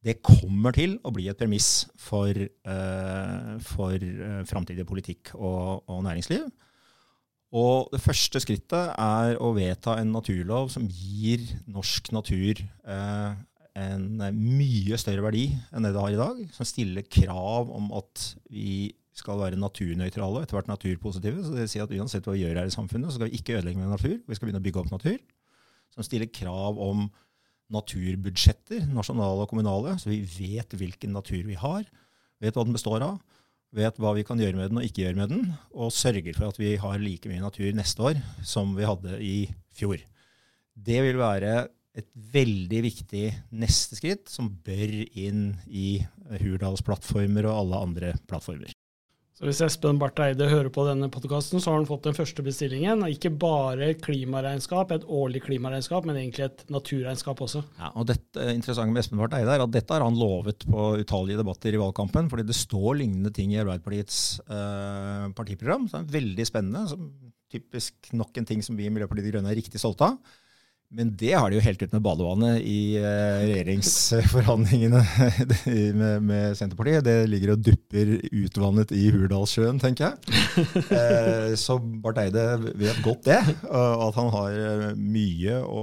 Det 0.05 0.19
kommer 0.21 0.75
til 0.77 0.99
å 1.01 1.13
bli 1.15 1.31
et 1.31 1.39
premiss 1.41 1.87
for, 1.97 2.37
uh, 2.37 3.55
for 3.65 3.97
uh, 3.97 4.43
framtidig 4.49 4.85
politikk 4.89 5.33
og, 5.39 5.87
og, 5.89 6.03
næringsliv. 6.05 6.45
Og 7.55 7.89
det 7.95 8.03
første 8.03 8.43
skrittet 8.43 8.93
er 8.99 9.39
å 9.41 9.55
vedta 9.57 9.97
en 10.01 10.13
naturlov 10.13 10.69
som 10.75 10.85
gir 10.91 11.47
norsk 11.71 12.11
natur 12.13 12.61
uh, 12.85 13.33
en 13.75 14.21
mye 14.35 14.99
større 15.01 15.25
verdi 15.25 15.49
enn 15.75 15.87
det 15.87 15.95
det 15.95 16.03
har 16.03 16.15
i 16.15 16.21
dag, 16.21 16.45
som 16.55 16.69
stiller 16.69 17.07
krav 17.11 17.73
om 17.75 17.89
at 17.99 18.29
vi 18.53 18.93
skal 19.15 19.39
være 19.39 19.59
naturnøytrale 19.59 20.43
etter 20.43 20.59
hvert 20.59 20.71
naturpositive. 20.71 21.43
Så 21.43 21.55
det 21.55 21.63
vil 21.63 21.71
si 21.71 21.83
at 21.83 21.93
uansett 21.95 22.27
hva 22.27 22.35
vi 22.35 22.45
gjør 22.45 22.61
her 22.61 22.71
i 22.71 22.75
samfunnet, 22.75 23.11
så 23.11 23.19
skal 23.19 23.31
vi 23.31 23.39
ikke 23.39 23.59
ødelegge 23.59 23.81
med 23.81 23.93
natur. 23.95 24.17
Vi 24.27 24.37
skal 24.37 24.49
begynne 24.49 24.63
å 24.63 24.67
bygge 24.67 24.83
opp 24.83 24.95
natur. 24.95 25.19
Som 25.95 26.07
stiller 26.07 26.31
krav 26.35 26.81
om 26.83 27.07
naturbudsjetter, 27.73 28.85
nasjonale 28.93 29.45
og 29.45 29.51
kommunale, 29.51 29.97
så 30.01 30.11
vi 30.11 30.23
vet 30.27 30.77
hvilken 30.77 31.15
natur 31.17 31.43
vi 31.47 31.57
har, 31.59 31.87
vet 32.43 32.57
hva 32.57 32.67
den 32.67 32.77
består 32.77 33.05
av, 33.05 33.21
vet 33.75 33.97
hva 33.99 34.13
vi 34.15 34.25
kan 34.27 34.39
gjøre 34.39 34.59
med 34.59 34.71
den 34.71 34.81
og 34.81 34.87
ikke 34.87 35.05
gjøre 35.07 35.19
med 35.19 35.33
den, 35.33 35.47
og 35.75 35.95
sørger 35.95 36.37
for 36.37 36.51
at 36.51 36.61
vi 36.61 36.75
har 36.81 37.01
like 37.03 37.31
mye 37.31 37.43
natur 37.43 37.73
neste 37.75 38.05
år 38.11 38.21
som 38.47 38.77
vi 38.77 38.87
hadde 38.87 39.19
i 39.25 39.39
fjor. 39.75 39.99
Det 40.75 41.01
vil 41.07 41.19
være 41.19 41.57
et 41.95 42.09
veldig 42.35 42.81
viktig 42.89 43.27
neste 43.55 43.99
skritt 43.99 44.31
som 44.31 44.51
bør 44.67 44.95
inn 45.15 45.53
i 45.71 46.01
Hurdalsplattformer 46.43 47.47
og 47.47 47.61
alle 47.61 47.83
andre 47.89 48.15
plattformer. 48.27 48.75
Så 49.35 49.49
Hvis 49.49 49.59
Espen 49.67 49.99
Barth 49.99 50.23
Eide 50.23 50.47
hører 50.47 50.71
på 50.71 50.85
denne 50.87 51.09
podkasten, 51.11 51.59
så 51.59 51.73
har 51.73 51.81
han 51.81 51.89
fått 51.89 52.05
den 52.07 52.15
første 52.15 52.43
bestillingen. 52.47 53.01
Ikke 53.11 53.33
bare 53.35 53.89
klimaregnskap, 53.99 54.93
et 54.95 55.07
årlig 55.11 55.43
klimaregnskap, 55.49 56.07
men 56.07 56.21
egentlig 56.21 56.45
et 56.47 56.63
naturregnskap 56.71 57.43
også. 57.43 57.65
Ja, 57.81 57.91
og 57.99 58.07
det 58.13 58.21
interessante 58.53 58.95
med 58.95 59.03
Espen 59.03 59.19
Barth 59.19 59.35
Eide 59.41 59.57
er 59.57 59.65
at 59.65 59.75
dette 59.75 59.91
har 59.91 60.07
han 60.07 60.15
lovet 60.15 60.63
på 60.71 60.87
utallige 61.03 61.43
debatter 61.43 61.75
i 61.75 61.83
valgkampen, 61.83 62.31
fordi 62.31 62.47
det 62.47 62.55
står 62.61 63.01
lignende 63.01 63.35
ting 63.35 63.51
i 63.57 63.59
Arbeiderpartiets 63.65 64.21
eh, 64.47 65.27
partiprogram. 65.35 65.91
Så 65.91 65.99
det 65.99 66.05
er 66.05 66.21
veldig 66.21 66.47
spennende. 66.53 66.87
Så 66.93 67.01
typisk 67.59 68.15
nok 68.15 68.39
en 68.39 68.47
ting 68.47 68.63
som 68.63 68.79
vi 68.79 68.87
i 68.87 68.95
Miljøpartiet 68.95 69.27
De 69.27 69.35
Grønne 69.35 69.51
er 69.51 69.59
riktig 69.59 69.83
stolte 69.83 70.13
av. 70.15 70.39
Men 70.95 71.11
det 71.19 71.33
har 71.35 71.51
de 71.51 71.59
jo 71.59 71.65
helt 71.65 71.81
ut 71.83 71.95
med 71.97 72.03
badevannet 72.05 72.63
i 72.71 72.95
eh, 73.01 73.41
regjeringsforhandlingene 73.49 75.01
med, 75.99 76.23
med, 76.23 76.55
Senterpartiet. 76.59 77.03
Det 77.07 77.17
ligger 77.31 77.55
og 77.57 77.65
dupper 77.67 78.13
utvannet 78.31 78.95
i 78.95 79.09
Hurdalssjøen, 79.11 79.83
tenker 79.83 80.13
jeg. 80.13 80.21
Eh, 80.95 81.55
så 81.59 81.77
Barth 81.81 82.21
Eide 82.23 82.43
vet 82.79 82.99
godt 83.03 83.25
det, 83.27 83.39
og 83.67 84.03
at 84.07 84.17
han 84.19 84.29
har 84.31 84.55
eh, 84.55 84.85
mye 84.99 85.57
å 85.67 85.83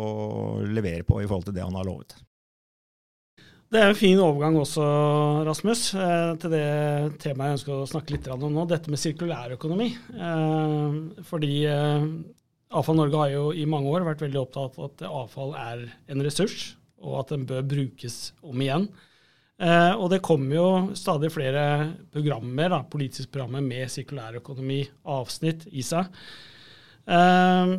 levere 0.64 1.04
på 1.08 1.20
i 1.20 1.28
forhold 1.28 1.50
til 1.50 1.56
det 1.58 1.66
han 1.66 1.76
har 1.76 1.88
lovet. 1.88 2.16
Det 3.72 3.80
er 3.82 3.92
en 3.92 3.98
fin 3.98 4.20
overgang 4.20 4.58
også, 4.60 4.86
Rasmus, 5.48 5.84
til 6.44 6.54
det 6.54 6.66
temaet 7.24 7.52
jeg 7.52 7.58
ønsker 7.58 7.76
å 7.76 7.90
snakke 7.90 8.16
litt 8.16 8.30
om 8.32 8.48
nå. 8.52 8.66
Dette 8.68 8.92
med 8.92 9.00
sirkulærøkonomi. 9.00 9.90
Fordi 11.28 11.54
Avfall 12.72 13.00
Norge 13.00 13.20
har 13.20 13.32
jo 13.34 13.46
i 13.54 13.68
mange 13.70 13.92
år 13.92 14.06
vært 14.08 14.24
veldig 14.24 14.42
opptatt 14.42 14.78
av 14.80 14.90
at 14.90 15.06
avfall 15.08 15.56
er 15.60 15.86
en 16.12 16.24
ressurs, 16.24 16.76
og 17.02 17.22
at 17.24 17.34
den 17.34 17.48
bør 17.50 17.66
brukes 17.68 18.20
om 18.46 18.62
igjen. 18.64 18.90
Eh, 19.62 19.94
og 19.94 20.10
det 20.14 20.24
kommer 20.26 20.56
jo 20.56 20.68
stadig 20.98 21.30
flere 21.34 21.64
programmer, 22.14 22.72
da, 22.74 22.84
politiske 22.88 23.30
programmer 23.34 23.62
med 23.66 23.92
sirkulærøkonomi-avsnitt 23.94 25.68
i 25.70 25.84
seg. 25.86 26.10
Eh, 27.12 27.76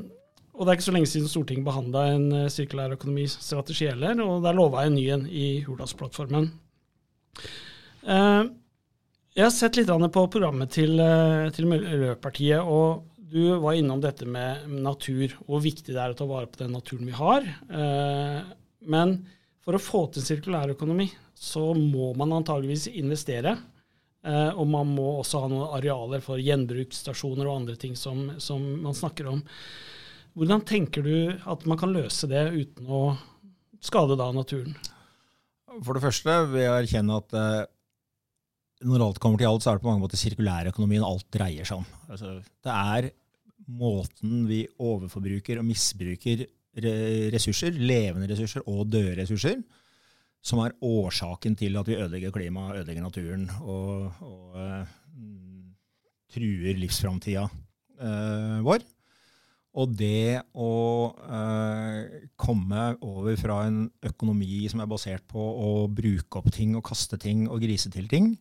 og 0.52 0.66
det 0.66 0.72
er 0.72 0.78
ikke 0.78 0.84
så 0.84 0.94
lenge 0.94 1.08
siden 1.08 1.30
Stortinget 1.30 1.64
behandla 1.64 2.02
en 2.12 2.26
uh, 2.34 2.48
sirkulærøkonomistrategi 2.52 3.88
heller, 3.88 4.18
og 4.20 4.42
der 4.44 4.56
lova 4.56 4.84
en 4.84 4.98
ny 4.98 5.06
en 5.14 5.24
i 5.26 5.46
Hurdalsplattformen. 5.64 6.50
Eh, 8.02 8.42
jeg 9.32 9.46
har 9.46 9.54
sett 9.54 9.78
litt 9.78 9.88
på 9.88 10.26
programmet 10.34 10.74
til, 10.76 11.00
uh, 11.00 11.48
til 11.56 11.70
Miljøpartiet, 11.70 12.60
og 12.60 13.08
du 13.32 13.54
var 13.62 13.76
innom 13.78 14.00
dette 14.02 14.26
med 14.28 14.68
natur, 14.84 15.32
hvor 15.46 15.62
viktig 15.64 15.94
det 15.94 16.00
er 16.00 16.12
å 16.12 16.18
ta 16.18 16.26
vare 16.28 16.50
på 16.50 16.60
den 16.60 16.74
naturen 16.76 17.08
vi 17.08 17.16
har. 17.16 17.46
Eh, 17.48 18.38
men 18.92 19.14
for 19.64 19.78
å 19.78 19.82
få 19.82 20.02
til 20.12 20.24
sirkulærøkonomi, 20.26 21.08
så 21.38 21.70
må 21.78 22.12
man 22.18 22.34
antageligvis 22.36 22.90
investere. 22.92 23.56
Eh, 24.22 24.50
og 24.52 24.68
man 24.70 24.92
må 24.94 25.08
også 25.18 25.42
ha 25.42 25.50
noen 25.50 25.74
arealer 25.78 26.22
for 26.22 26.42
gjenbruksstasjoner 26.42 27.48
og 27.48 27.62
andre 27.62 27.78
ting 27.80 27.96
som, 27.98 28.28
som 28.42 28.62
man 28.84 28.96
snakker 28.96 29.32
om. 29.32 29.42
Hvordan 30.38 30.64
tenker 30.68 31.04
du 31.04 31.14
at 31.32 31.66
man 31.68 31.80
kan 31.80 31.92
løse 31.92 32.28
det 32.30 32.46
uten 32.52 32.88
å 32.88 33.02
skade 33.82 34.16
da 34.20 34.30
naturen? 34.34 34.76
For 35.82 35.96
det 35.96 36.04
første 36.04 36.36
vil 36.52 36.66
jeg 36.66 36.84
erkjenne 36.84 37.18
at 37.22 37.38
eh, 37.38 37.64
når 38.86 39.06
alt 39.06 39.22
kommer 39.22 39.40
til 39.40 39.48
alt, 39.48 39.64
så 39.64 39.72
er 39.72 39.78
det 39.78 39.84
på 39.84 39.90
mange 39.90 40.04
måter 40.04 40.20
sirkulærøkonomien 40.20 41.04
alt 41.06 41.26
dreier 41.34 41.66
seg 41.68 41.82
om. 41.82 41.90
Altså, 42.10 42.38
det 42.64 42.76
er 42.76 43.10
måten 43.66 44.46
vi 44.48 44.64
overforbruker 44.78 45.60
og 45.60 45.66
misbruker 45.68 46.46
ressurser, 47.32 47.74
levende 47.76 48.28
ressurser 48.30 48.64
og 48.66 48.86
døde 48.88 49.16
ressurser, 49.20 49.60
som 50.42 50.62
er 50.64 50.74
årsaken 50.82 51.54
til 51.58 51.76
at 51.78 51.86
vi 51.86 51.98
ødelegger 51.98 52.32
klimaet, 52.34 52.80
ødelegger 52.80 53.02
naturen 53.02 53.50
og, 53.60 54.10
og 54.20 54.56
uh, 54.56 54.86
truer 56.32 56.80
livsframtida 56.80 57.44
uh, 57.46 58.58
vår. 58.64 58.82
Og 59.72 59.92
det 59.96 60.42
å 60.52 60.72
uh, 61.16 62.00
komme 62.36 62.88
over 63.00 63.38
fra 63.40 63.62
en 63.68 63.86
økonomi 64.04 64.66
som 64.68 64.82
er 64.82 64.90
basert 64.90 65.24
på 65.30 65.40
å 65.40 65.86
bruke 65.88 66.40
opp 66.40 66.50
ting 66.52 66.74
og 66.76 66.84
kaste 66.90 67.20
ting 67.20 67.46
og 67.48 67.62
grise 67.62 67.92
til 67.92 68.10
ting, 68.10 68.34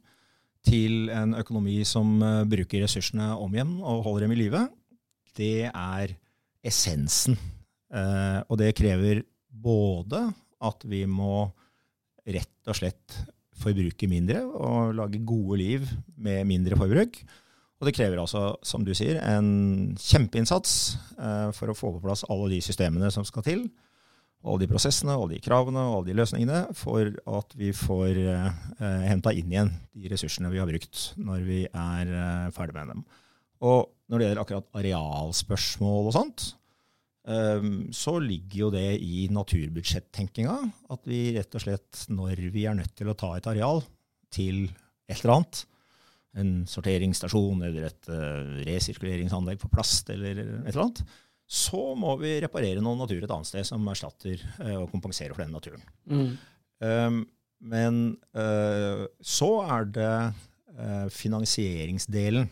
til 0.66 1.10
en 1.10 1.34
økonomi 1.38 1.80
som 1.90 2.20
bruker 2.50 2.84
ressursene 2.84 3.32
om 3.34 3.56
igjen 3.56 3.80
og 3.80 4.04
holder 4.06 4.28
dem 4.28 4.36
i 4.36 4.44
live, 4.44 4.68
det 5.38 5.70
er 5.70 6.16
essensen. 6.66 7.38
Eh, 7.92 8.40
og 8.48 8.60
det 8.62 8.74
krever 8.78 9.24
både 9.52 10.26
at 10.62 10.84
vi 10.88 11.04
må 11.10 11.50
rett 12.22 12.70
og 12.70 12.78
slett 12.78 13.22
forbruke 13.62 14.10
mindre 14.10 14.42
og 14.46 14.96
lage 14.98 15.22
gode 15.28 15.60
liv 15.62 15.88
med 16.16 16.46
mindre 16.50 16.78
forbruk. 16.80 17.22
Og 17.82 17.88
det 17.90 17.96
krever 17.98 18.22
altså, 18.22 18.52
som 18.66 18.84
du 18.86 18.94
sier, 18.98 19.18
en 19.26 19.96
kjempeinnsats 19.98 20.74
eh, 21.18 21.48
for 21.58 21.72
å 21.72 21.78
få 21.78 21.96
på 21.96 22.04
plass 22.04 22.26
alle 22.30 22.52
de 22.54 22.62
systemene 22.64 23.10
som 23.14 23.26
skal 23.28 23.46
til 23.48 23.66
alle 24.42 24.64
de 24.64 24.70
prosessene, 24.70 25.14
alle 25.14 25.36
de 25.36 25.42
kravene 25.44 25.82
og 25.86 26.00
alle 26.00 26.10
de 26.10 26.18
løsningene 26.18 26.62
for 26.78 27.10
at 27.10 27.58
vi 27.58 27.72
får 27.78 28.22
eh, 28.22 28.62
henta 29.06 29.34
inn 29.38 29.52
igjen 29.54 29.74
de 29.94 30.10
ressursene 30.14 30.50
vi 30.54 30.62
har 30.62 30.70
brukt 30.70 31.12
når 31.22 31.44
vi 31.46 31.60
er 31.68 32.14
eh, 32.22 32.48
ferdig 32.56 32.78
med 32.78 32.94
dem. 32.94 33.04
Og 33.62 33.92
når 34.12 34.20
det 34.20 34.28
gjelder 34.28 34.44
akkurat 34.44 34.78
arealspørsmål 34.82 36.10
og 36.10 36.16
sånt, 36.16 36.46
eh, 37.32 37.68
så 37.96 38.18
ligger 38.20 38.60
jo 38.66 38.70
det 38.76 38.86
i 39.00 39.26
naturbudsjettenkinga. 39.32 40.58
At 40.92 41.08
vi 41.08 41.24
rett 41.38 41.58
og 41.58 41.64
slett, 41.64 42.06
når 42.12 42.44
vi 42.52 42.68
er 42.68 42.78
nødt 42.78 42.94
til 43.00 43.12
å 43.12 43.18
ta 43.18 43.34
et 43.38 43.50
areal 43.52 43.84
til 44.32 44.66
et 45.08 45.20
eller 45.22 45.38
annet, 45.40 45.66
en 46.40 46.52
sorteringsstasjon 46.70 47.60
eller 47.68 47.90
et 47.90 48.08
uh, 48.08 48.62
resirkuleringsanlegg 48.64 49.60
for 49.60 49.74
plast 49.74 50.08
eller 50.14 50.38
et 50.40 50.70
eller 50.72 50.86
annet, 50.86 51.02
så 51.52 51.82
må 52.00 52.14
vi 52.22 52.38
reparere 52.40 52.80
noe 52.84 52.96
natur 52.96 53.20
et 53.20 53.34
annet 53.36 53.50
sted 53.50 53.68
som 53.68 53.90
erstatter 53.92 54.40
uh, 54.62 54.78
og 54.86 54.94
kompenserer 54.94 55.36
for 55.36 55.44
den 55.44 55.52
naturen. 55.52 55.84
Mm. 56.08 56.30
Um, 56.88 57.20
men 57.62 58.00
uh, 58.34 59.04
så 59.20 59.50
er 59.68 59.90
det 59.98 60.14
uh, 60.32 61.08
finansieringsdelen. 61.12 62.48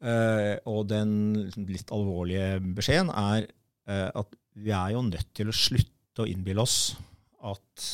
Uh, 0.00 0.56
og 0.70 0.86
den 0.88 1.12
litt 1.68 1.90
alvorlige 1.92 2.56
beskjeden 2.76 3.12
er 3.12 3.50
at 3.90 4.36
vi 4.60 4.70
er 4.70 4.92
jo 4.94 5.00
nødt 5.02 5.32
til 5.34 5.48
å 5.50 5.54
slutte 5.56 6.22
å 6.22 6.26
innbille 6.30 6.62
oss 6.62 6.92
at 7.42 7.86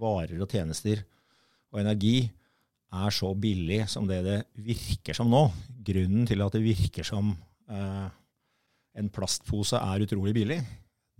varer 0.00 0.38
og 0.40 0.48
tjenester 0.48 1.02
og 1.74 1.80
energi 1.82 2.22
er 2.24 3.12
så 3.12 3.34
billig 3.36 3.82
som 3.92 4.06
det 4.08 4.22
det 4.24 4.38
virker 4.64 5.18
som 5.18 5.28
nå. 5.28 5.42
Grunnen 5.84 6.24
til 6.30 6.40
at 6.46 6.56
det 6.56 6.62
virker 6.64 7.04
som 7.04 7.34
en 7.68 9.12
plastpose 9.12 9.76
er 9.76 10.06
utrolig 10.06 10.32
billig, 10.38 10.60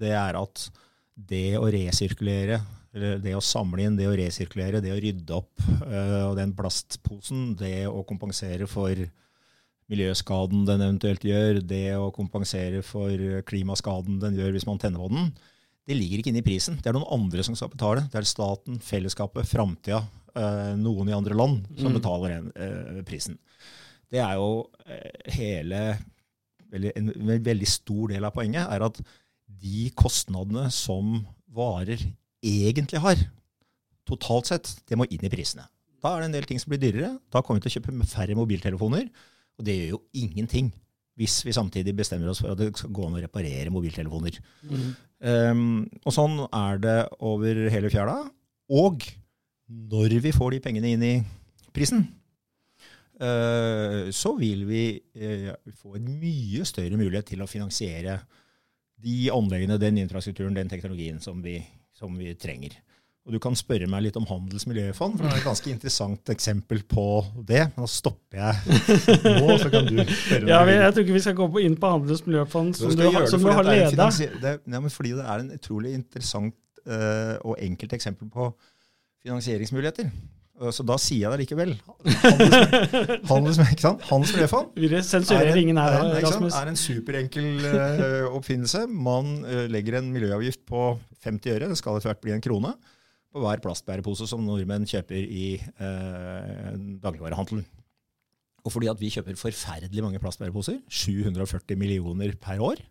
det 0.01 0.13
er 0.17 0.39
at 0.39 0.67
det 1.15 1.59
å 1.59 1.67
resirkulere, 1.73 2.61
det 2.93 3.35
å 3.37 3.45
samle 3.45 3.87
inn, 3.87 3.97
det 3.97 4.09
å 4.09 4.17
resirkulere, 4.17 4.83
det 4.85 4.93
å 4.93 5.01
rydde 5.01 5.37
opp 5.37 5.65
uh, 5.65 6.33
den 6.37 6.53
plastposen, 6.57 7.53
det 7.59 7.87
å 7.89 8.03
kompensere 8.09 8.69
for 8.71 8.97
miljøskaden 9.91 10.67
den 10.69 10.85
eventuelt 10.85 11.25
gjør, 11.27 11.61
det 11.67 11.97
å 11.99 12.13
kompensere 12.15 12.83
for 12.87 13.43
klimaskaden 13.49 14.21
den 14.23 14.39
gjør 14.39 14.55
hvis 14.55 14.67
man 14.69 14.79
tenner 14.81 15.03
på 15.03 15.11
den, 15.13 15.33
det 15.89 15.97
ligger 15.99 16.21
ikke 16.23 16.31
inne 16.31 16.43
i 16.43 16.47
prisen. 16.47 16.79
Det 16.79 16.91
er 16.91 16.95
noen 16.95 17.11
andre 17.11 17.43
som 17.43 17.57
skal 17.59 17.73
betale. 17.73 18.05
Det 18.13 18.21
er 18.21 18.29
staten, 18.29 18.79
fellesskapet, 18.87 19.49
framtida, 19.51 20.05
uh, 20.39 20.73
noen 20.79 21.11
i 21.11 21.17
andre 21.17 21.35
land 21.35 21.67
som 21.75 21.91
Mm. 21.91 21.99
betaler 21.99 22.37
den 22.37 22.53
uh, 22.55 23.03
prisen. 23.09 23.39
Det 24.13 24.21
er 24.23 24.37
jo 24.37 24.69
hele 25.33 25.99
En 26.73 27.11
veldig 27.45 27.67
stor 27.69 28.09
del 28.09 28.25
av 28.25 28.33
poenget 28.33 28.65
er 28.65 28.81
at 28.81 28.97
de 29.61 29.91
kostnadene 29.93 30.71
som 30.73 31.27
varer 31.53 32.01
egentlig 32.43 32.99
har, 33.05 33.17
totalt 34.09 34.49
sett, 34.49 34.71
det 34.89 34.97
må 34.97 35.05
inn 35.05 35.21
i 35.21 35.29
prisene. 35.29 35.67
Da 36.01 36.15
er 36.15 36.23
det 36.23 36.31
en 36.31 36.37
del 36.39 36.49
ting 36.49 36.59
som 36.59 36.73
blir 36.73 36.81
dyrere. 36.81 37.19
Da 37.29 37.43
kommer 37.43 37.61
vi 37.61 37.69
til 37.69 37.75
å 37.75 37.83
kjøpe 37.83 38.09
færre 38.09 38.39
mobiltelefoner. 38.39 39.11
Og 39.59 39.67
det 39.67 39.77
gjør 39.79 39.93
jo 39.97 40.03
ingenting 40.25 40.73
hvis 41.21 41.43
vi 41.45 41.53
samtidig 41.55 41.93
bestemmer 41.97 42.31
oss 42.33 42.41
for 42.41 42.55
at 42.55 42.61
det 42.61 42.71
skal 42.79 42.93
gå 42.95 43.05
an 43.07 43.19
å 43.19 43.23
reparere 43.23 43.73
mobiltelefoner. 43.73 44.39
Mm. 44.65 44.87
Um, 45.23 45.67
og 46.03 46.15
sånn 46.17 46.39
er 46.49 46.81
det 46.83 46.97
over 47.23 47.61
hele 47.73 47.91
fjæra. 47.93 48.17
Og 48.73 49.05
når 49.93 50.17
vi 50.25 50.33
får 50.35 50.55
de 50.55 50.63
pengene 50.65 50.95
inn 50.95 51.05
i 51.05 51.15
prisen, 51.77 52.07
uh, 53.21 54.09
så 54.09 54.33
vil 54.41 54.65
vi 54.69 54.87
uh, 55.21 55.53
få 55.83 55.99
en 56.01 56.09
mye 56.23 56.65
større 56.69 56.97
mulighet 56.97 57.35
til 57.35 57.45
å 57.45 57.51
finansiere 57.51 58.19
de 59.03 59.29
anleggene, 59.35 59.81
den 59.83 60.01
infrastrukturen, 60.01 60.57
den 60.57 60.71
teknologien 60.71 61.21
som 61.21 61.45
vi, 61.45 61.59
som 61.97 62.17
vi 62.17 62.33
trenger. 62.39 62.79
Og 63.23 63.31
Du 63.37 63.39
kan 63.39 63.55
spørre 63.55 63.87
meg 63.87 64.03
litt 64.03 64.17
om 64.19 64.25
handelsmiljøfond, 64.27 65.13
for 65.15 65.23
det 65.23 65.31
er 65.31 65.39
et 65.39 65.47
ganske 65.47 65.71
interessant 65.71 66.33
eksempel 66.35 66.81
på 66.91 67.05
det. 67.47 67.69
Nå 67.79 67.87
stopper 67.87 68.41
jeg 68.41 68.81
nå, 69.45 69.59
så 69.63 69.71
kan 69.71 69.87
du 69.87 70.01
spørre 70.03 70.49
Ja, 70.51 70.65
meg. 70.67 70.75
jeg 70.81 70.97
tror 70.97 71.05
ikke 71.07 71.15
vi 71.21 71.23
skal 71.29 71.37
gå 71.39 71.63
inn 71.63 71.77
på 71.79 71.93
handelsmiljøfond, 71.95 72.75
som 72.81 72.97
du, 72.99 73.05
har- 73.15 73.29
som 73.31 73.45
du 73.47 73.53
har 73.55 73.63
leda. 73.69 74.09
Ja, 74.11 74.83
fordi 74.91 75.13
det 75.21 75.23
er 75.29 75.45
en 75.45 75.53
utrolig 75.55 75.95
interessant 75.95 76.57
uh, 76.83 77.39
og 77.47 77.57
enkelt 77.63 77.95
eksempel 77.95 78.27
på 78.35 78.49
finansieringsmuligheter. 79.23 80.11
Eh, 80.59 80.71
Så 80.75 80.83
da 80.87 80.97
sier 81.01 81.23
jeg 81.29 81.31
det 81.33 81.45
likevel. 81.47 81.77
Handels, 83.31 83.59
handels, 84.11 84.35
er 84.35 84.43
en, 85.55 85.79
er, 85.79 86.09
en- 86.27 86.51
er 86.51 86.73
en 86.73 86.77
superenkel 86.79 87.69
eh, 87.71 88.27
oppfinnelse. 88.35 88.85
Man 88.91 89.31
legger 89.73 90.01
en 90.01 90.11
miljøavgift 90.15 90.65
på 90.69 90.89
50 91.23 91.55
øre, 91.57 91.71
det 91.71 91.79
skal 91.79 91.99
etter 91.99 92.11
hvert 92.13 92.23
bli 92.27 92.35
en 92.35 92.43
krone, 92.45 92.75
på 93.33 93.43
hver 93.43 93.63
plastbærepose 93.65 94.29
som 94.29 94.45
nordmenn 94.45 94.87
kjøper 94.89 95.23
i 95.23 95.47
eh, 95.59 96.73
dagligvarehandelen. 97.03 97.65
Og 98.63 98.71
fordi 98.71 98.91
at 98.93 99.01
vi 99.01 99.11
kjøper 99.11 99.39
forferdelig 99.39 100.05
mange 100.05 100.21
plastbæreposer, 100.23 100.79
740 100.87 101.79
millioner 101.81 102.37
per 102.41 102.63
år, 102.63 102.83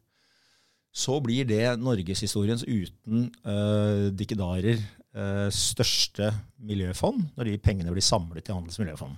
så 0.91 1.15
blir 1.23 1.47
det 1.47 1.79
norgeshistoriens 1.79 2.65
uten 2.67 3.29
eh, 3.47 4.09
dikkedarer 4.11 4.75
eh, 4.75 5.47
største 5.55 6.33
miljøfond, 6.59 7.29
når 7.37 7.47
de 7.47 7.59
pengene 7.63 7.93
blir 7.95 8.03
samlet 8.03 8.51
i 8.51 8.55
Handels 8.55 8.81
miljøfond. 8.81 9.15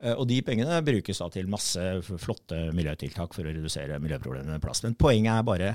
Eh, 0.00 0.14
og 0.14 0.28
de 0.30 0.38
pengene 0.46 0.78
brukes 0.86 1.18
da 1.18 1.26
til 1.34 1.50
masse 1.50 1.82
flotte 2.22 2.68
miljøtiltak 2.76 3.34
for 3.34 3.42
å 3.42 3.50
redusere 3.50 3.98
miljøproblemene 4.02 4.56
med 4.56 4.64
plast. 4.64 4.86
Men 4.86 4.94
poenget 5.00 5.34
er 5.34 5.48
bare, 5.48 5.74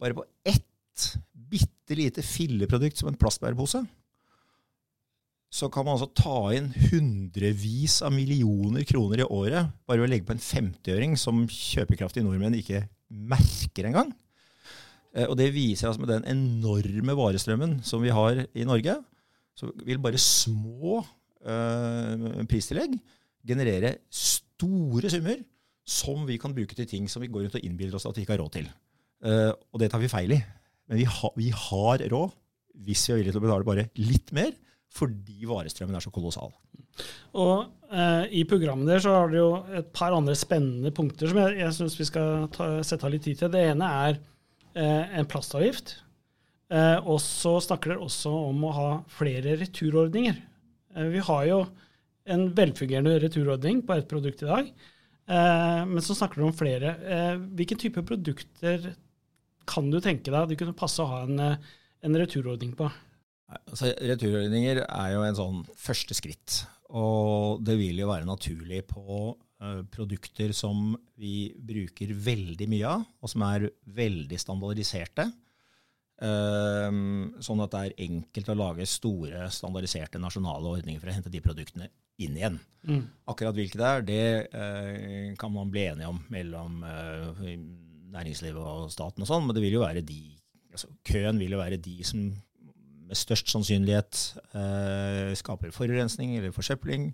bare 0.00 0.20
på 0.20 0.28
ett 0.52 0.68
bitte 1.32 1.96
lite 1.98 2.24
filleprodukt 2.24 2.98
som 3.00 3.10
en 3.10 3.18
plastbærepose, 3.20 3.84
så 5.54 5.68
kan 5.70 5.86
man 5.86 5.94
altså 5.94 6.10
ta 6.18 6.38
inn 6.56 6.72
hundrevis 6.90 8.00
av 8.02 8.10
millioner 8.14 8.82
kroner 8.88 9.22
i 9.22 9.26
året 9.28 9.70
bare 9.86 10.00
ved 10.00 10.08
å 10.08 10.10
legge 10.10 10.26
på 10.26 10.34
en 10.34 10.42
50-øring 10.42 11.14
som 11.20 11.44
kjøpekraftige 11.46 12.26
nordmenn 12.26 12.56
ikke 12.58 12.82
merker 13.08 13.86
engang. 13.86 14.10
Eh, 15.14 15.28
Og 15.28 15.36
det 15.38 15.52
viser 15.54 15.88
altså 15.88 16.02
med 16.02 16.10
den 16.10 16.26
enorme 16.32 17.14
varestrømmen 17.14 17.78
som 17.86 18.02
vi 18.02 18.10
har 18.14 18.42
i 18.50 18.66
Norge, 18.66 18.98
så 19.54 19.70
vil 19.86 20.02
bare 20.02 20.18
små 20.18 21.04
øh, 21.46 22.42
pristillegg 22.50 22.96
generere 23.46 23.94
store 24.10 25.12
summer 25.12 25.38
som 25.86 26.24
vi 26.26 26.40
kan 26.40 26.54
bruke 26.56 26.74
til 26.74 26.88
ting 26.88 27.06
som 27.10 27.22
vi 27.22 27.28
går 27.30 27.46
rundt 27.46 27.58
og 27.60 27.64
innbiller 27.64 27.94
oss 27.94 28.08
at 28.08 28.16
vi 28.16 28.24
ikke 28.24 28.34
har 28.34 28.42
råd 28.42 28.56
til. 28.56 28.68
Uh, 29.24 29.52
og 29.72 29.80
det 29.80 29.90
tar 29.92 30.00
vi 30.00 30.08
feil 30.08 30.32
i. 30.36 30.40
Men 30.88 31.00
vi, 31.00 31.06
ha, 31.08 31.30
vi 31.38 31.50
har 31.54 32.04
råd 32.12 32.34
hvis 32.84 33.06
vi 33.06 33.14
er 33.14 33.20
villige 33.20 33.34
til 33.36 33.40
å 33.40 33.44
betale 33.46 33.66
bare 33.66 33.88
litt 34.02 34.32
mer, 34.34 34.52
fordi 34.94 35.46
varestrømmen 35.48 35.96
er 35.96 36.02
så 36.02 36.12
kolossal. 36.14 36.52
Og 37.38 37.66
eh, 37.90 38.26
i 38.40 38.44
programmet 38.50 38.90
der 38.90 39.02
så 39.02 39.14
har 39.16 39.30
dere 39.30 39.40
jo 39.40 39.80
et 39.80 39.90
par 39.94 40.14
andre 40.14 40.36
spennende 40.38 40.92
punkter 40.94 41.30
som 41.30 41.40
jeg, 41.42 41.58
jeg 41.62 41.76
syns 41.78 41.98
vi 41.98 42.06
skal 42.08 42.48
ta, 42.54 42.68
sette 42.86 43.06
av 43.06 43.14
litt 43.14 43.24
tid 43.26 43.40
til. 43.40 43.52
Det 43.54 43.62
ene 43.72 43.90
er 44.06 44.18
eh, 44.78 45.14
en 45.18 45.30
plastavgift. 45.30 45.96
Eh, 46.74 46.98
og 47.02 47.18
så 47.22 47.56
snakker 47.62 47.94
dere 47.94 48.06
også 48.06 48.32
om 48.50 48.66
å 48.66 48.74
ha 48.74 48.90
flere 49.12 49.56
returordninger. 49.60 50.38
Eh, 50.94 51.08
vi 51.14 51.22
har 51.26 51.46
jo 51.50 51.60
en 52.34 52.48
velfungerende 52.56 53.18
returordning 53.20 53.82
på 53.86 53.98
ett 53.98 54.08
produkt 54.08 54.42
i 54.42 54.48
dag, 54.48 54.70
eh, 55.28 55.80
men 55.90 56.02
så 56.04 56.16
snakker 56.16 56.40
dere 56.40 56.48
om 56.48 56.56
flere. 56.56 56.94
Eh, 57.04 57.34
hvilken 57.58 57.80
type 57.82 58.06
produkter 58.06 58.94
kan 59.68 59.90
du 59.92 60.00
tenke 60.02 60.30
deg 60.30 60.40
at 60.42 60.52
det 60.52 60.58
kunne 60.60 60.76
passe 60.76 61.02
å 61.02 61.10
ha 61.10 61.24
en, 61.26 61.40
eh, 61.40 61.74
en 62.04 62.18
returordning 62.20 62.74
på? 62.78 62.90
Altså, 63.68 63.92
returordninger 64.00 64.82
er 64.84 65.12
jo 65.14 65.24
en 65.24 65.38
sånn 65.38 65.62
første 65.78 66.16
skritt. 66.16 66.64
Og 66.94 67.62
det 67.64 67.76
vil 67.80 67.98
jo 68.02 68.10
være 68.10 68.28
naturlig 68.28 68.84
på 68.90 69.04
eh, 69.32 69.80
produkter 69.94 70.52
som 70.56 70.92
vi 71.20 71.52
bruker 71.56 72.12
veldig 72.14 72.68
mye 72.70 72.92
av, 72.98 73.08
og 73.20 73.32
som 73.32 73.44
er 73.48 73.68
veldig 73.96 74.38
standardiserte. 74.40 75.26
Eh, 76.24 76.88
sånn 77.42 77.64
at 77.64 77.74
det 77.74 77.82
er 77.82 78.06
enkelt 78.06 78.52
å 78.52 78.58
lage 78.58 78.88
store, 78.88 79.48
standardiserte 79.52 80.22
nasjonale 80.22 80.78
ordninger 80.78 81.02
for 81.02 81.10
å 81.10 81.16
hente 81.16 81.32
de 81.32 81.42
produktene 81.44 81.90
inn 82.22 82.36
igjen. 82.38 82.60
Mm. 82.86 83.02
Akkurat 83.32 83.56
hvilke 83.56 83.80
det 83.80 83.90
er, 83.90 84.04
det 84.06 84.24
eh, 84.54 85.32
kan 85.40 85.52
man 85.54 85.72
bli 85.72 85.88
enige 85.90 86.12
om 86.12 86.20
mellom 86.30 86.84
næringslivet 88.14 88.62
og 88.62 88.90
staten 88.94 89.24
og 89.24 89.30
sånn, 89.30 89.46
men 89.46 89.56
det 89.56 89.62
vil 89.64 89.78
jo 89.78 89.84
være 89.84 90.04
de 90.06 90.20
altså, 90.72 90.90
Køen 91.06 91.40
vil 91.42 91.54
jo 91.56 91.62
være 91.62 91.80
de 91.82 91.98
som 92.06 92.24
med 93.04 93.18
størst 93.18 93.50
sannsynlighet 93.52 94.20
eh, 94.56 95.34
skaper 95.36 95.74
forurensning 95.74 96.38
eller 96.38 96.54
forsøpling, 96.54 97.10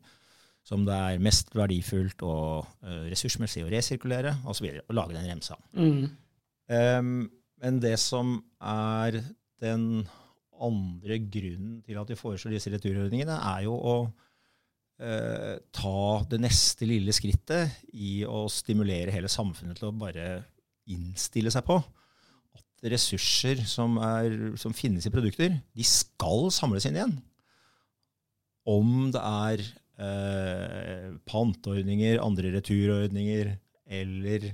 som 0.66 0.84
det 0.86 0.94
er 0.94 1.22
mest 1.24 1.50
verdifullt 1.56 2.22
og 2.26 2.68
eh, 2.84 3.08
ressursmessig 3.10 3.64
å 3.66 3.70
resirkulere, 3.72 4.36
og 4.44 4.56
så 4.56 4.66
videre, 4.66 4.84
Og 4.88 4.96
lage 4.96 5.16
den 5.16 5.26
remsa. 5.26 5.58
Mm. 5.74 6.04
Um, 6.70 7.30
men 7.60 7.80
det 7.82 7.96
som 8.00 8.36
er 8.62 9.18
den 9.60 10.06
andre 10.60 11.18
grunnen 11.24 11.80
til 11.84 11.98
at 12.00 12.10
vi 12.12 12.18
foreslår 12.18 12.54
disse 12.54 12.72
returordningene, 12.72 13.36
er 13.56 13.64
jo 13.66 13.74
å 13.74 13.96
eh, 15.00 15.56
ta 15.74 16.04
det 16.30 16.40
neste 16.44 16.88
lille 16.88 17.14
skrittet 17.16 17.80
i 17.96 18.20
å 18.28 18.44
stimulere 18.52 19.14
hele 19.14 19.30
samfunnet 19.32 19.80
til 19.80 19.90
å 19.90 19.96
bare 19.96 20.28
innstille 20.90 21.52
seg 21.52 21.66
på 21.66 21.78
at 22.56 22.90
ressurser 22.92 23.60
som, 23.68 23.98
er, 24.02 24.56
som, 24.60 24.74
finnes 24.76 25.06
i 25.06 25.12
produkter, 25.12 25.58
de 25.76 25.86
skal 25.86 26.48
samles 26.54 26.86
inn 26.88 26.98
igjen. 26.98 27.16
Om 28.70 29.10
det 29.14 29.20
er 29.20 29.62
eh, 30.00 31.06
panteordninger, 31.28 32.20
andre 32.22 32.54
returordninger 32.56 33.54
eller, 34.00 34.50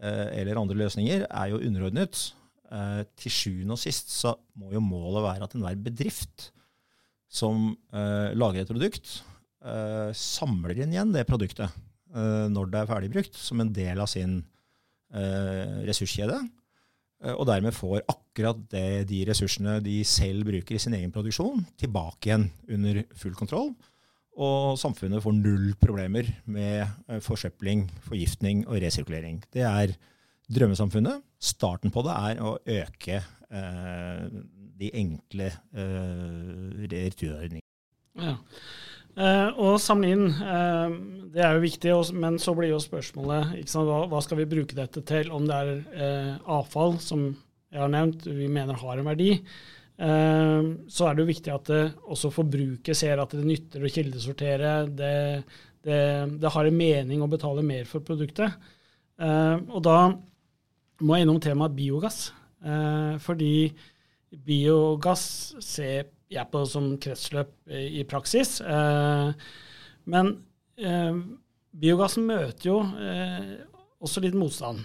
eh, 0.00 0.28
eller, 0.40 0.60
andre 0.60 0.78
løsninger, 0.84 1.26
er 1.28 1.52
jo 1.52 1.62
underordnet. 1.66 2.30
Eh, 2.70 3.02
til 3.18 3.34
sjuende 3.34 3.74
og 3.76 3.82
sist 3.82 4.12
så 4.14 4.36
må 4.60 4.72
jo 4.74 4.84
målet 4.84 5.26
være 5.26 5.48
at 5.48 5.56
enhver 5.58 5.78
bedrift 5.90 6.50
som 7.30 7.70
eh, 7.94 8.32
lager 8.34 8.64
et 8.64 8.70
produkt, 8.70 9.20
eh, 9.62 10.10
samler 10.16 10.74
inn 10.82 10.94
igjen 10.94 11.14
det 11.14 11.28
produktet 11.28 11.68
eh, 11.68 12.46
når 12.50 12.72
det 12.72 12.80
er 12.80 12.90
ferdigbrukt, 12.90 13.38
som 13.38 13.62
en 13.62 13.70
del 13.74 14.02
av 14.02 14.10
sin 14.10 14.40
ressurskjede. 15.88 16.40
Eh, 17.24 17.36
og 17.36 17.46
dermed 17.48 17.76
får 17.76 18.02
akkurat 18.08 18.60
det, 18.72 19.06
de 19.10 19.22
ressursene 19.28 19.78
de 19.84 20.00
selv 20.08 20.46
bruker 20.48 20.76
i 20.76 20.82
sin 20.82 20.96
egen 20.96 21.12
produksjon, 21.12 21.64
tilbake 21.80 22.30
igjen 22.30 22.50
under 22.68 23.02
full 23.16 23.36
kontroll. 23.38 23.72
Og 24.40 24.78
samfunnet 24.80 25.22
får 25.22 25.36
null 25.36 25.74
problemer 25.80 26.28
med 26.46 26.86
eh, 26.86 27.20
forsøpling, 27.24 27.88
forgiftning 28.06 28.64
og 28.68 28.80
resirkulering. 28.84 29.42
Det 29.52 29.66
er 29.66 29.96
drømmesamfunnet. 30.50 31.26
Starten 31.40 31.92
på 31.92 32.04
det 32.06 32.14
er 32.30 32.40
å 32.44 32.56
øke 32.58 33.20
eh, 33.20 34.24
de 34.80 34.92
enkle 34.96 35.50
eh, 35.50 36.86
returordningene. 36.88 37.66
Ja. 38.20 38.36
Uh, 39.20 39.50
og 39.60 39.80
samle 39.82 40.14
inn, 40.14 40.28
eh, 40.32 40.92
det 41.34 41.42
er 41.44 41.56
jo 41.56 41.64
viktig, 41.64 41.92
men 42.16 42.38
så 42.40 42.54
blir 42.56 42.70
jo 42.72 42.78
spørsmålet 42.80 43.68
hva, 43.68 43.98
hva, 44.08 44.20
skal 44.24 44.38
vi 44.40 44.48
bruke 44.48 44.76
dette 44.78 45.02
til? 45.06 45.28
Om 45.34 45.44
det 45.46 45.58
er 45.58 45.72
eh, 45.92 46.30
avfall, 46.48 46.96
som 47.04 47.26
jeg 47.70 47.82
har 47.82 47.92
nevnt, 47.92 48.24
vi 48.24 48.48
mener 48.50 48.78
har 48.80 48.98
en 48.98 49.10
verdi. 49.10 49.34
så 50.00 51.06
er 51.06 51.14
det 51.14 51.20
jo 51.20 51.28
viktig 51.28 51.52
at 51.52 51.68
det, 51.68 51.80
også 52.08 52.30
forbruket 52.32 52.96
ser 52.96 53.20
at 53.20 53.34
det 53.36 53.44
nytter 53.44 53.84
å 53.84 53.90
kildesortere. 53.92 54.70
Det, 54.88 55.12
det, 55.84 56.00
det, 56.40 56.52
har 56.54 56.66
en 56.66 56.78
mening 56.78 57.22
å 57.22 57.28
betale 57.30 57.62
mer 57.62 57.84
for 57.86 58.00
produktet. 58.00 58.56
og 59.20 59.82
da 59.84 59.98
må 61.04 61.14
jeg 61.18 61.28
innom 61.28 61.38
temaet 61.44 61.76
biogass. 61.76 62.32
fordi 63.20 63.70
biogass 64.48 65.54
ser 65.60 66.08
jeg 66.30 66.50
på 66.52 66.62
som 66.68 66.92
kretsløp 67.02 67.52
i 67.74 68.04
praksis. 68.08 68.60
Eh, 68.62 69.30
men 70.10 70.30
eh, 70.78 71.18
biogassen 71.82 72.26
møter 72.28 72.70
jo 72.70 72.78
eh, 73.02 73.52
også 74.00 74.22
litt 74.24 74.38
motstand. 74.38 74.84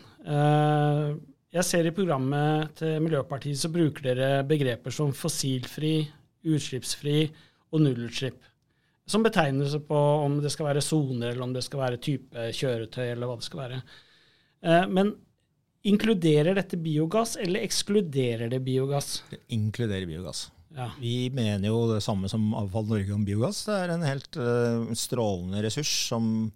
Jeg 1.55 1.63
ser 1.63 1.87
i 1.87 1.93
programmet 1.95 2.73
til 2.79 2.97
Miljøpartiet 3.03 3.59
så 3.61 3.69
bruker 3.71 4.03
dere 4.09 4.29
begreper 4.47 4.91
som 4.91 5.13
fossilfri, 5.15 5.99
utslippsfri 6.43 7.19
og 7.71 7.83
nullutslipp. 7.85 8.41
Som 9.07 9.23
betegnelse 9.23 9.79
på 9.85 10.01
om 10.25 10.39
det 10.41 10.49
skal 10.51 10.71
være 10.71 10.83
soner, 10.83 11.29
eller 11.29 11.45
om 11.45 11.53
det 11.53 11.63
skal 11.63 11.83
være 11.83 12.01
type 12.01 12.49
kjøretøy, 12.57 13.05
eller 13.05 13.29
hva 13.29 13.37
det 13.37 13.47
skal 13.47 13.61
være. 13.61 13.79
Men 14.89 15.13
inkluderer 15.85 16.57
dette 16.57 16.81
biogass, 16.81 17.37
eller 17.37 17.63
ekskluderer 17.63 18.49
det 18.51 18.63
biogass? 18.65 19.19
Det 19.29 19.43
inkluderer 19.53 20.09
biogass. 20.09 20.47
Ja. 20.75 20.89
Vi 20.99 21.29
mener 21.31 21.69
jo 21.69 21.85
det 21.93 22.01
samme 22.03 22.27
som 22.31 22.49
Avfall 22.57 22.89
Norge 22.89 23.15
om 23.15 23.23
biogass. 23.25 23.63
Det 23.67 23.75
er 23.79 23.93
en 23.93 24.03
helt 24.03 24.37
uh, 24.39 24.91
strålende 24.97 25.63
ressurs 25.63 25.91
som 26.09 26.49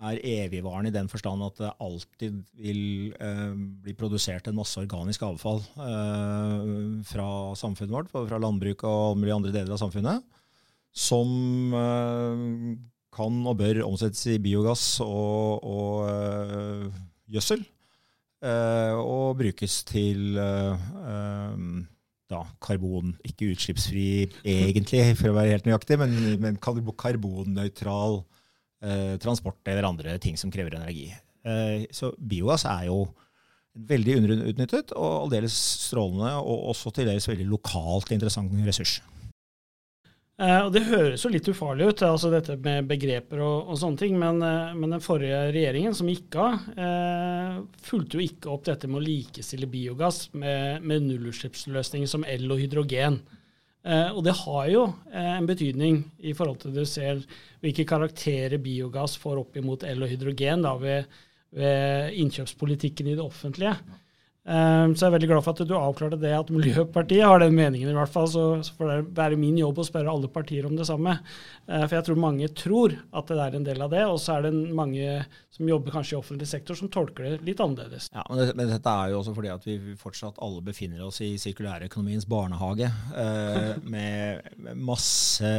er 0.00 0.18
evigvarende 0.24 0.88
i 0.88 0.94
den 0.94 1.10
forstand 1.12 1.44
at 1.44 1.58
det 1.60 1.70
alltid 1.84 2.40
vil 2.58 3.12
uh, 3.20 3.52
bli 3.84 3.94
produsert 3.94 4.48
en 4.48 4.56
masse 4.58 4.80
organisk 4.80 5.22
avfall 5.28 5.60
uh, 5.78 6.98
fra 7.06 7.28
samfunnet 7.60 7.94
vårt, 7.94 8.10
fra 8.10 8.40
landbruket 8.42 8.88
og 8.88 9.12
alle 9.12 9.20
mulige 9.20 9.36
andre 9.38 9.54
deler 9.54 9.76
av 9.76 9.82
samfunnet, 9.84 10.26
som 10.90 11.28
kan 13.14 13.36
og 13.46 13.60
bør 13.60 13.84
omsettes 13.86 14.24
i 14.32 14.40
biogass 14.42 14.96
og, 15.04 15.62
og 15.62 16.90
gjødsel. 17.30 17.62
og 18.42 19.38
brukes 19.38 19.76
til 19.86 20.40
da, 22.30 22.44
karbon, 22.62 23.14
ikke 23.26 23.50
utslippsfri 23.54 24.10
egentlig, 24.46 25.02
for 25.18 25.32
å 25.32 25.36
være 25.36 25.56
helt 25.56 25.66
nøyaktig, 25.68 25.98
men, 26.00 26.14
men 26.42 26.60
karbonnøytral 26.62 28.20
eh, 28.84 29.16
transport 29.22 29.70
eller 29.70 29.88
andre 29.88 30.16
ting 30.22 30.38
som 30.40 30.52
krever 30.54 30.78
energi. 30.78 31.08
Eh, 31.44 31.88
så 31.94 32.12
biogass 32.16 32.66
er 32.70 32.86
jo 32.90 33.02
veldig 33.90 34.16
underutnyttet 34.18 34.92
og 34.98 35.26
aldeles 35.26 35.54
strålende, 35.86 36.32
og 36.42 36.70
også 36.72 36.92
til 36.94 37.08
dels 37.10 37.28
veldig 37.30 37.46
lokalt 37.50 38.10
interessant 38.14 38.54
ressurs. 38.66 38.98
Eh, 40.40 40.60
og 40.64 40.70
Det 40.72 40.86
høres 40.88 41.20
jo 41.24 41.30
litt 41.34 41.48
ufarlig 41.52 41.90
ut, 41.90 42.02
altså 42.06 42.30
dette 42.32 42.54
med 42.64 42.86
begreper 42.88 43.42
og, 43.44 43.72
og 43.72 43.76
sånne 43.80 44.00
ting. 44.00 44.16
Men, 44.20 44.40
eh, 44.44 44.72
men, 44.72 44.94
den 44.94 45.04
forrige 45.04 45.42
regjeringen, 45.52 45.96
som 45.96 46.08
gikk 46.08 46.38
av, 46.40 46.70
eh, 46.80 47.58
fulgte 47.84 48.16
jo 48.16 48.24
ikke 48.24 48.54
opp 48.54 48.64
dette 48.70 48.88
med 48.88 49.02
å 49.02 49.04
likestille 49.04 49.68
biogass 49.70 50.30
med, 50.32 50.86
med 50.86 51.04
nullutslippsløsninger 51.10 52.08
som 52.08 52.24
el 52.24 52.48
og 52.48 52.62
hydrogen. 52.62 53.20
Eh, 53.84 54.08
og 54.14 54.24
det 54.24 54.36
har 54.42 54.66
jo 54.72 54.86
en 55.16 55.48
betydning 55.48 56.02
i 56.24 56.32
forhold 56.36 56.60
til 56.60 56.74
du 56.76 56.82
ser 56.88 57.20
hvilke 57.64 57.86
karakterer 57.88 58.60
biogass 58.60 59.16
får 59.20 59.40
opp 59.40 59.56
imot 59.60 59.84
el 59.88 60.04
og 60.04 60.12
hydrogen 60.12 60.64
da, 60.64 60.74
ved, 60.80 61.20
ved 61.56 62.16
innkjøpspolitikken 62.20 63.12
i 63.12 63.16
det 63.18 63.24
offentlige. 63.24 63.76
Ehm, 64.48 64.94
så 64.96 65.04
jeg 65.04 65.10
er 65.10 65.14
veldig 65.18 65.28
glad 65.28 65.44
for 65.44 65.52
at 65.52 65.68
du 65.68 65.74
avklarte 65.76 66.18
det, 66.20 66.30
at 66.32 66.48
Miljøpartiet 66.54 67.26
har 67.28 67.42
den 67.42 67.52
meningen 67.56 67.90
i 67.92 67.96
hvert 67.96 68.12
fall. 68.12 68.28
Så, 68.30 68.44
får 68.76 68.88
det 68.88 68.98
være 69.18 69.38
min 69.40 69.58
jobb 69.60 69.82
å 69.82 69.86
spørre 69.86 70.12
alle 70.12 70.30
partier 70.32 70.68
om 70.68 70.76
det 70.78 70.86
samme. 70.88 71.18
Uh, 71.68 71.84
for 71.84 71.98
jeg 71.98 72.06
tror 72.08 72.22
mange 72.22 72.48
tror 72.56 72.96
at 72.96 73.28
det 73.30 73.36
er 73.44 73.58
en 73.58 73.66
del 73.66 73.84
av 73.84 73.92
det, 73.92 74.02
og 74.08 74.16
så 74.22 74.38
er 74.38 74.48
det 74.48 74.54
mange 74.76 75.18
som 75.52 75.68
jobber 75.68 75.94
kanskje 75.94 76.16
i 76.16 76.18
offentlig 76.20 76.48
sektor 76.48 76.78
som 76.78 76.90
tolker 76.92 77.26
det 77.26 77.34
litt 77.46 77.60
annerledes. 77.62 78.08
Ja, 78.14 78.24
men, 78.30 78.40
det, 78.40 78.54
men 78.58 78.72
dette 78.72 78.94
er 79.02 79.12
jo 79.12 79.20
også 79.20 79.34
fordi 79.36 79.52
at 79.52 79.66
vi 79.68 79.76
fortsatt 80.00 80.40
alle 80.42 80.64
befinner 80.64 81.04
oss 81.06 81.20
i 81.26 81.34
sirkulærøkonomiens 81.40 82.26
barnehage. 82.30 82.88
Eh, 82.88 83.74
med 83.94 84.72
masse 84.80 85.52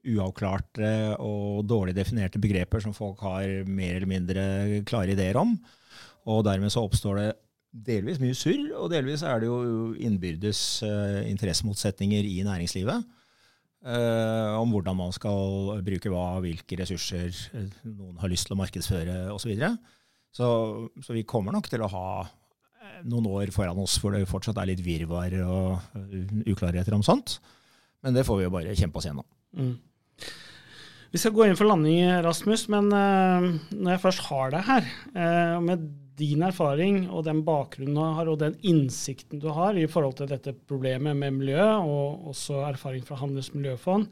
uavklarte 0.00 1.18
og 1.20 1.60
dårlig 1.68 1.92
definerte 1.98 2.40
begreper 2.40 2.80
som 2.80 2.96
folk 2.96 3.20
har 3.26 3.68
mer 3.68 3.98
eller 3.98 4.08
mindre 4.08 4.44
klare 4.88 5.12
ideer 5.12 5.36
om. 5.42 5.52
Og 6.30 6.42
dermed 6.48 6.72
så 6.72 6.82
oppstår 6.86 7.20
det 7.20 7.30
delvis 7.70 8.18
mye 8.22 8.34
surr, 8.36 8.72
og 8.78 8.90
delvis 8.92 9.22
er 9.26 9.42
det 9.42 9.48
jo 9.50 9.92
innbyrdes 9.94 10.60
uh, 10.86 11.20
interessemotsetninger 11.30 12.26
i 12.26 12.40
næringslivet. 12.46 13.06
Uh, 13.80 14.58
om 14.60 14.74
hvordan 14.74 14.98
man 14.98 15.14
skal 15.16 15.78
bruke 15.86 16.10
hva, 16.12 16.24
hvilke 16.44 16.76
ressurser 16.82 17.30
uh, 17.54 17.78
noen 17.86 18.18
har 18.20 18.28
lyst 18.28 18.48
til 18.48 18.56
å 18.56 18.60
markedsføre 18.60 19.16
osv. 19.32 19.54
Så, 19.54 19.70
så 20.36 20.50
Så 21.00 21.16
vi 21.16 21.24
kommer 21.24 21.56
nok 21.56 21.70
til 21.70 21.84
å 21.84 21.92
ha 21.92 22.10
noen 23.08 23.30
år 23.30 23.54
foran 23.54 23.78
oss 23.80 23.96
hvor 24.00 24.12
det 24.12 24.26
fortsatt 24.28 24.58
er 24.60 24.68
litt 24.72 24.82
virvar 24.84 25.32
og 25.46 26.44
uklarheter 26.50 26.92
om 26.96 27.06
sånt. 27.06 27.38
Men 28.04 28.16
det 28.16 28.26
får 28.28 28.40
vi 28.40 28.44
jo 28.44 28.52
bare 28.52 28.76
kjempe 28.76 29.00
oss 29.00 29.08
gjennom. 29.08 29.26
Mm. 29.56 29.74
Vi 31.10 31.18
skal 31.18 31.34
gå 31.34 31.46
inn 31.46 31.58
for 31.58 31.66
landing, 31.66 32.04
Rasmus, 32.22 32.68
men 32.70 32.86
når 32.92 33.88
jeg 33.90 34.02
først 34.04 34.22
har 34.28 34.52
deg 34.54 34.62
her, 34.68 34.90
med 35.58 35.88
din 36.20 36.44
erfaring 36.44 37.04
og 37.08 37.24
den 37.26 37.40
bakgrunnen 37.46 37.96
du 37.96 38.02
har, 38.02 38.28
og 38.28 38.40
den 38.42 38.56
innsikten 38.66 39.40
du 39.42 39.48
har 39.56 39.78
i 39.78 39.88
forhold 39.90 40.18
til 40.20 40.30
dette 40.30 40.54
problemet 40.68 41.16
med 41.16 41.36
miljø, 41.38 41.64
og 41.80 42.30
også 42.32 42.60
erfaring 42.68 43.04
fra 43.06 43.18
Handels 43.20 43.52
miljøfond, 43.56 44.08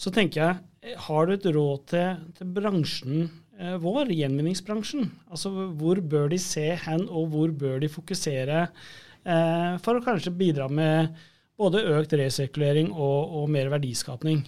så 0.00 0.12
tenker 0.14 0.40
jeg, 0.42 0.96
har 1.06 1.26
du 1.26 1.34
et 1.34 1.46
råd 1.54 1.84
til, 1.92 2.24
til 2.36 2.50
bransjen 2.56 3.28
eh, 3.58 3.76
vår, 3.80 4.10
gjenvinningsbransjen? 4.12 5.06
Altså 5.30 5.52
hvor 5.78 6.00
bør 6.02 6.28
de 6.32 6.40
se 6.42 6.66
hen, 6.82 7.06
og 7.08 7.30
hvor 7.32 7.54
bør 7.54 7.78
de 7.84 7.92
fokusere 7.92 8.66
eh, 8.66 9.70
for 9.84 9.96
å 9.96 10.04
kanskje 10.04 10.34
bidra 10.34 10.68
med 10.68 11.14
både 11.60 11.86
økt 11.94 12.16
resirkulering 12.18 12.90
og, 12.92 13.38
og 13.38 13.48
mer 13.54 13.70
verdiskapning? 13.72 14.42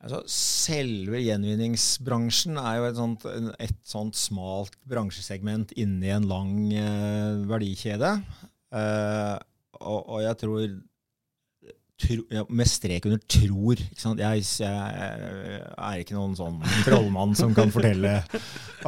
Altså, 0.00 0.22
selve 0.32 1.18
gjenvinningsbransjen 1.20 2.56
er 2.56 2.78
jo 2.78 2.84
et 2.88 2.96
sånt, 2.96 3.24
et 3.60 3.80
sånt 3.84 4.16
smalt 4.16 4.78
bransjesegment 4.88 5.74
inni 5.76 6.08
en 6.14 6.28
lang 6.30 6.54
eh, 6.72 7.42
verdikjede. 7.50 8.14
Eh, 8.72 9.34
og, 9.80 9.98
og, 9.98 10.22
jeg 10.24 10.38
tror 10.40 10.64
tro, 12.00 12.16
ja, 12.32 12.46
Med 12.48 12.70
strek 12.70 13.10
under 13.10 13.20
'tror'. 13.20 13.84
Jeg, 14.16 14.44
jeg, 14.64 15.60
er 15.76 16.00
ikke 16.00 16.16
noen 16.16 16.36
sånn 16.38 16.56
trollmann 16.86 17.36
som 17.36 17.52
kan 17.56 17.72
fortelle 17.74 18.22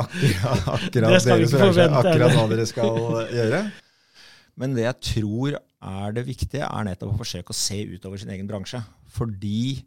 akkurat, 0.00 0.64
akkurat, 0.78 1.28
dere, 1.28 1.88
akkurat 1.92 2.36
hva 2.38 2.48
dere 2.54 2.68
skal 2.68 3.00
gjøre. 3.36 3.64
Men 4.56 4.76
det 4.76 4.88
jeg 4.88 5.00
tror 5.12 5.60
er 5.60 6.16
det 6.16 6.24
viktige, 6.24 6.64
er 6.64 6.88
nettopp 6.88 7.12
å 7.12 7.20
forsøke 7.20 7.52
å 7.52 7.56
se 7.56 7.82
utover 7.84 8.20
sin 8.20 8.32
egen 8.32 8.48
bransje. 8.48 8.80
Fordi 9.12 9.82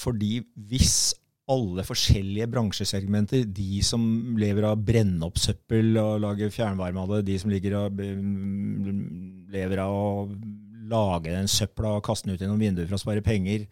fordi 0.00 0.40
hvis 0.68 1.14
alle 1.50 1.84
forskjellige 1.86 2.48
bransjesegmenter. 2.50 3.46
De 3.54 3.80
som 3.86 4.02
lever 4.38 4.66
av 4.66 4.82
brenne 4.82 5.26
opp 5.26 5.38
søppel 5.38 5.94
og 6.00 6.20
lage 6.24 6.50
fjernvarme 6.54 7.02
av 7.04 7.16
det. 7.16 7.24
De 7.30 7.38
som 7.38 7.52
av, 7.54 8.04
lever 9.54 9.82
av 9.82 9.94
å 9.94 10.28
lage 10.86 11.34
den 11.34 11.50
søpla 11.50 11.96
og 11.96 12.06
kaste 12.06 12.28
den 12.28 12.36
ut 12.36 12.42
gjennom 12.42 12.62
vinduet 12.62 12.88
for 12.88 12.98
å 12.98 13.02
spare 13.02 13.24
penger. 13.26 13.66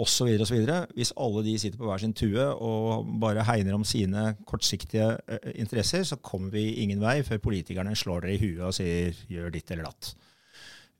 Osv. 0.00 0.28
osv. 0.40 0.60
Hvis 0.94 1.12
alle 1.18 1.42
de 1.44 1.56
sitter 1.58 1.80
på 1.80 1.88
hver 1.88 2.00
sin 2.00 2.14
tue 2.16 2.44
og 2.62 3.08
bare 3.20 3.44
hegner 3.48 3.74
om 3.76 3.84
sine 3.84 4.34
kortsiktige 4.48 5.16
interesser, 5.56 6.04
så 6.06 6.20
kommer 6.22 6.52
vi 6.54 6.82
ingen 6.84 7.02
vei 7.02 7.20
før 7.26 7.42
politikerne 7.42 7.96
slår 7.98 8.24
dere 8.24 8.36
i 8.36 8.40
huet 8.44 8.66
og 8.68 8.76
sier 8.76 9.16
'gjør 9.28 9.52
ditt 9.56 9.72
eller 9.72 9.88
datt'. 9.90 10.14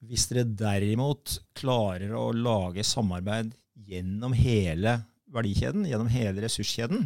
Hvis 0.09 0.31
dere 0.31 0.47
derimot 0.49 1.37
klarer 1.57 2.15
å 2.17 2.31
lage 2.33 2.85
samarbeid 2.87 3.53
gjennom 3.91 4.33
hele 4.37 4.97
verdikjeden, 5.31 5.85
gjennom 5.89 6.09
hele 6.11 6.41
ressurskjeden, 6.45 7.05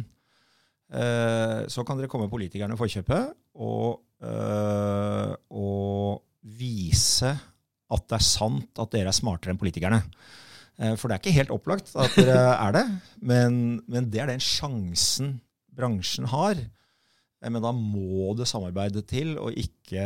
eh, 0.93 1.65
så 1.71 1.83
kan 1.85 1.99
dere 1.99 2.09
komme 2.11 2.31
politikerne 2.31 2.77
i 2.77 2.79
forkjøpet 2.79 3.35
og, 3.59 3.99
eh, 4.23 5.33
og, 5.51 6.21
vise 6.45 7.31
at 7.89 8.03
det 8.05 8.17
er 8.19 8.21
sant 8.21 8.77
at 8.77 8.91
dere 8.93 9.09
er 9.09 9.17
smartere 9.17 9.49
enn 9.49 9.57
politikerne. 9.57 9.97
Eh, 10.77 10.93
for 10.93 11.09
det 11.09 11.15
er 11.15 11.23
ikke 11.23 11.39
helt 11.39 11.53
opplagt 11.55 11.89
at 11.97 12.13
dere 12.19 12.51
er 12.53 12.75
det, 12.75 12.83
men, 13.25 13.79
men 13.89 14.11
det 14.13 14.21
er 14.21 14.29
den 14.29 14.43
sjansen 14.43 15.39
bransjen 15.73 16.29
har. 16.29 16.61
Eh, 17.45 17.51
men 17.53 17.61
da 17.63 17.71
må 17.75 18.33
det 18.37 18.47
samarbeide 18.49 19.03
til, 19.07 19.35
og 19.37 19.55
ikke 19.59 20.05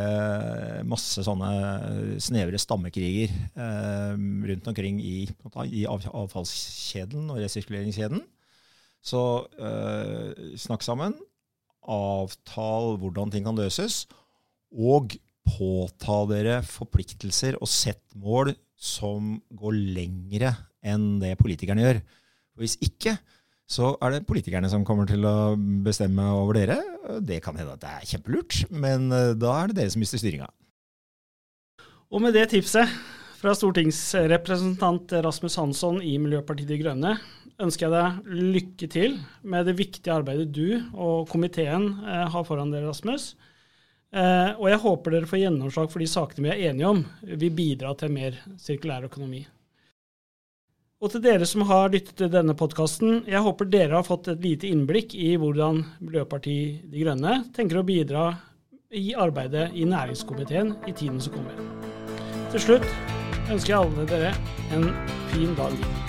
masse 0.90 1.24
sånne 1.26 2.20
snevre 2.22 2.60
stammekriger 2.62 3.32
eh, 3.32 4.20
rundt 4.52 4.70
omkring 4.72 5.00
i, 5.04 5.24
i, 5.72 5.86
avfallskjeden 5.88 7.32
og 7.32 7.42
resirkuleringskjeden. 7.44 8.22
Så 9.00 9.24
eh, 9.56 10.56
snakk 10.60 10.84
sammen. 10.84 11.16
Avtal 11.90 12.98
hvordan 13.00 13.32
ting 13.32 13.48
kan 13.48 13.58
løses. 13.58 14.04
Og 14.76 15.16
påta 15.50 16.22
dere 16.30 16.60
forpliktelser 16.68 17.56
og 17.58 17.72
sett 17.72 18.04
mål 18.20 18.52
som 18.80 19.40
går 19.58 19.78
lengre 19.96 20.52
enn 20.86 21.18
det 21.24 21.34
politikerne 21.40 21.84
gjør. 21.84 22.02
Og 22.56 22.64
hvis 22.64 22.76
ikke, 22.84 23.16
så 23.70 23.92
er 24.02 24.16
det 24.16 24.26
politikerne 24.30 24.70
som 24.72 24.86
kommer 24.86 25.06
til 25.10 25.26
å 25.30 25.54
bestemme 25.86 26.26
over 26.34 26.58
dere. 26.58 26.80
Det 27.22 27.38
kan 27.46 27.58
hende 27.60 27.76
at 27.78 27.84
det 27.84 27.92
er 27.94 28.08
kjempelurt, 28.16 28.64
men 28.74 29.12
eh, 29.14 29.36
da 29.38 29.54
er 29.60 29.70
det 29.70 29.84
dere 29.84 29.94
som 29.94 30.02
mister 30.02 30.22
styringa. 30.22 30.50
Og 32.10 32.24
med 32.24 32.34
det 32.34 32.48
tipset 32.50 32.90
fra 33.40 33.54
stortingsrepresentant 33.56 35.14
Rasmus 35.24 35.60
Hansson 35.62 36.02
i 36.04 36.16
Miljøpartiet 36.20 36.72
De 36.72 36.80
Grønne 36.82 37.14
ønsker 37.62 37.86
jeg 37.86 37.94
deg 37.94 38.42
lykke 38.56 38.90
til 38.92 39.20
med 39.48 39.70
det 39.70 39.78
viktige 39.78 40.16
arbeidet 40.16 40.50
du 40.56 40.80
og 40.96 41.30
komiteen 41.30 41.92
eh, 42.02 42.26
har 42.34 42.48
foran 42.48 42.74
dere, 42.74 42.90
Rasmus. 42.90 43.36
Eh, 44.10 44.58
og 44.58 44.66
jeg 44.72 44.82
håper 44.82 45.14
dere 45.14 45.30
får 45.30 45.44
gjennomslag 45.44 45.94
for 45.94 46.02
de 46.02 46.10
sakene 46.10 46.48
vi 46.48 46.56
er 46.56 46.72
enige 46.72 46.90
om 46.90 47.06
vil 47.22 47.54
bidra 47.54 47.94
til 48.00 48.14
mer 48.16 48.42
sirkulær 48.58 49.06
økonomi. 49.06 49.44
Og 51.00 51.14
til 51.14 51.22
dere 51.24 51.46
som 51.48 51.64
har 51.64 51.94
lyttet 51.94 52.18
til 52.20 52.32
denne 52.34 52.52
podkasten, 52.60 53.22
jeg 53.24 53.40
håper 53.46 53.70
dere 53.72 53.96
har 53.96 54.04
fått 54.04 54.28
et 54.34 54.42
lite 54.44 54.68
innblikk 54.68 55.16
i 55.16 55.30
hvordan 55.40 55.80
Miljøpartiet 56.04 56.90
De 56.92 57.06
Grønne 57.06 57.38
tenker 57.56 57.80
å 57.80 57.86
bidra 57.88 58.26
i 58.92 59.14
arbeidet 59.16 59.70
i 59.80 59.88
næringskomiteen 59.88 60.76
i 60.92 60.92
tiden 60.92 61.24
som 61.24 61.38
kommer. 61.38 61.64
Til 62.52 62.66
slutt 62.68 62.92
ønsker 63.48 63.78
jeg 63.78 63.80
alle 63.80 64.12
dere 64.12 64.36
en 64.76 64.90
fin 65.32 65.56
dag. 65.56 66.09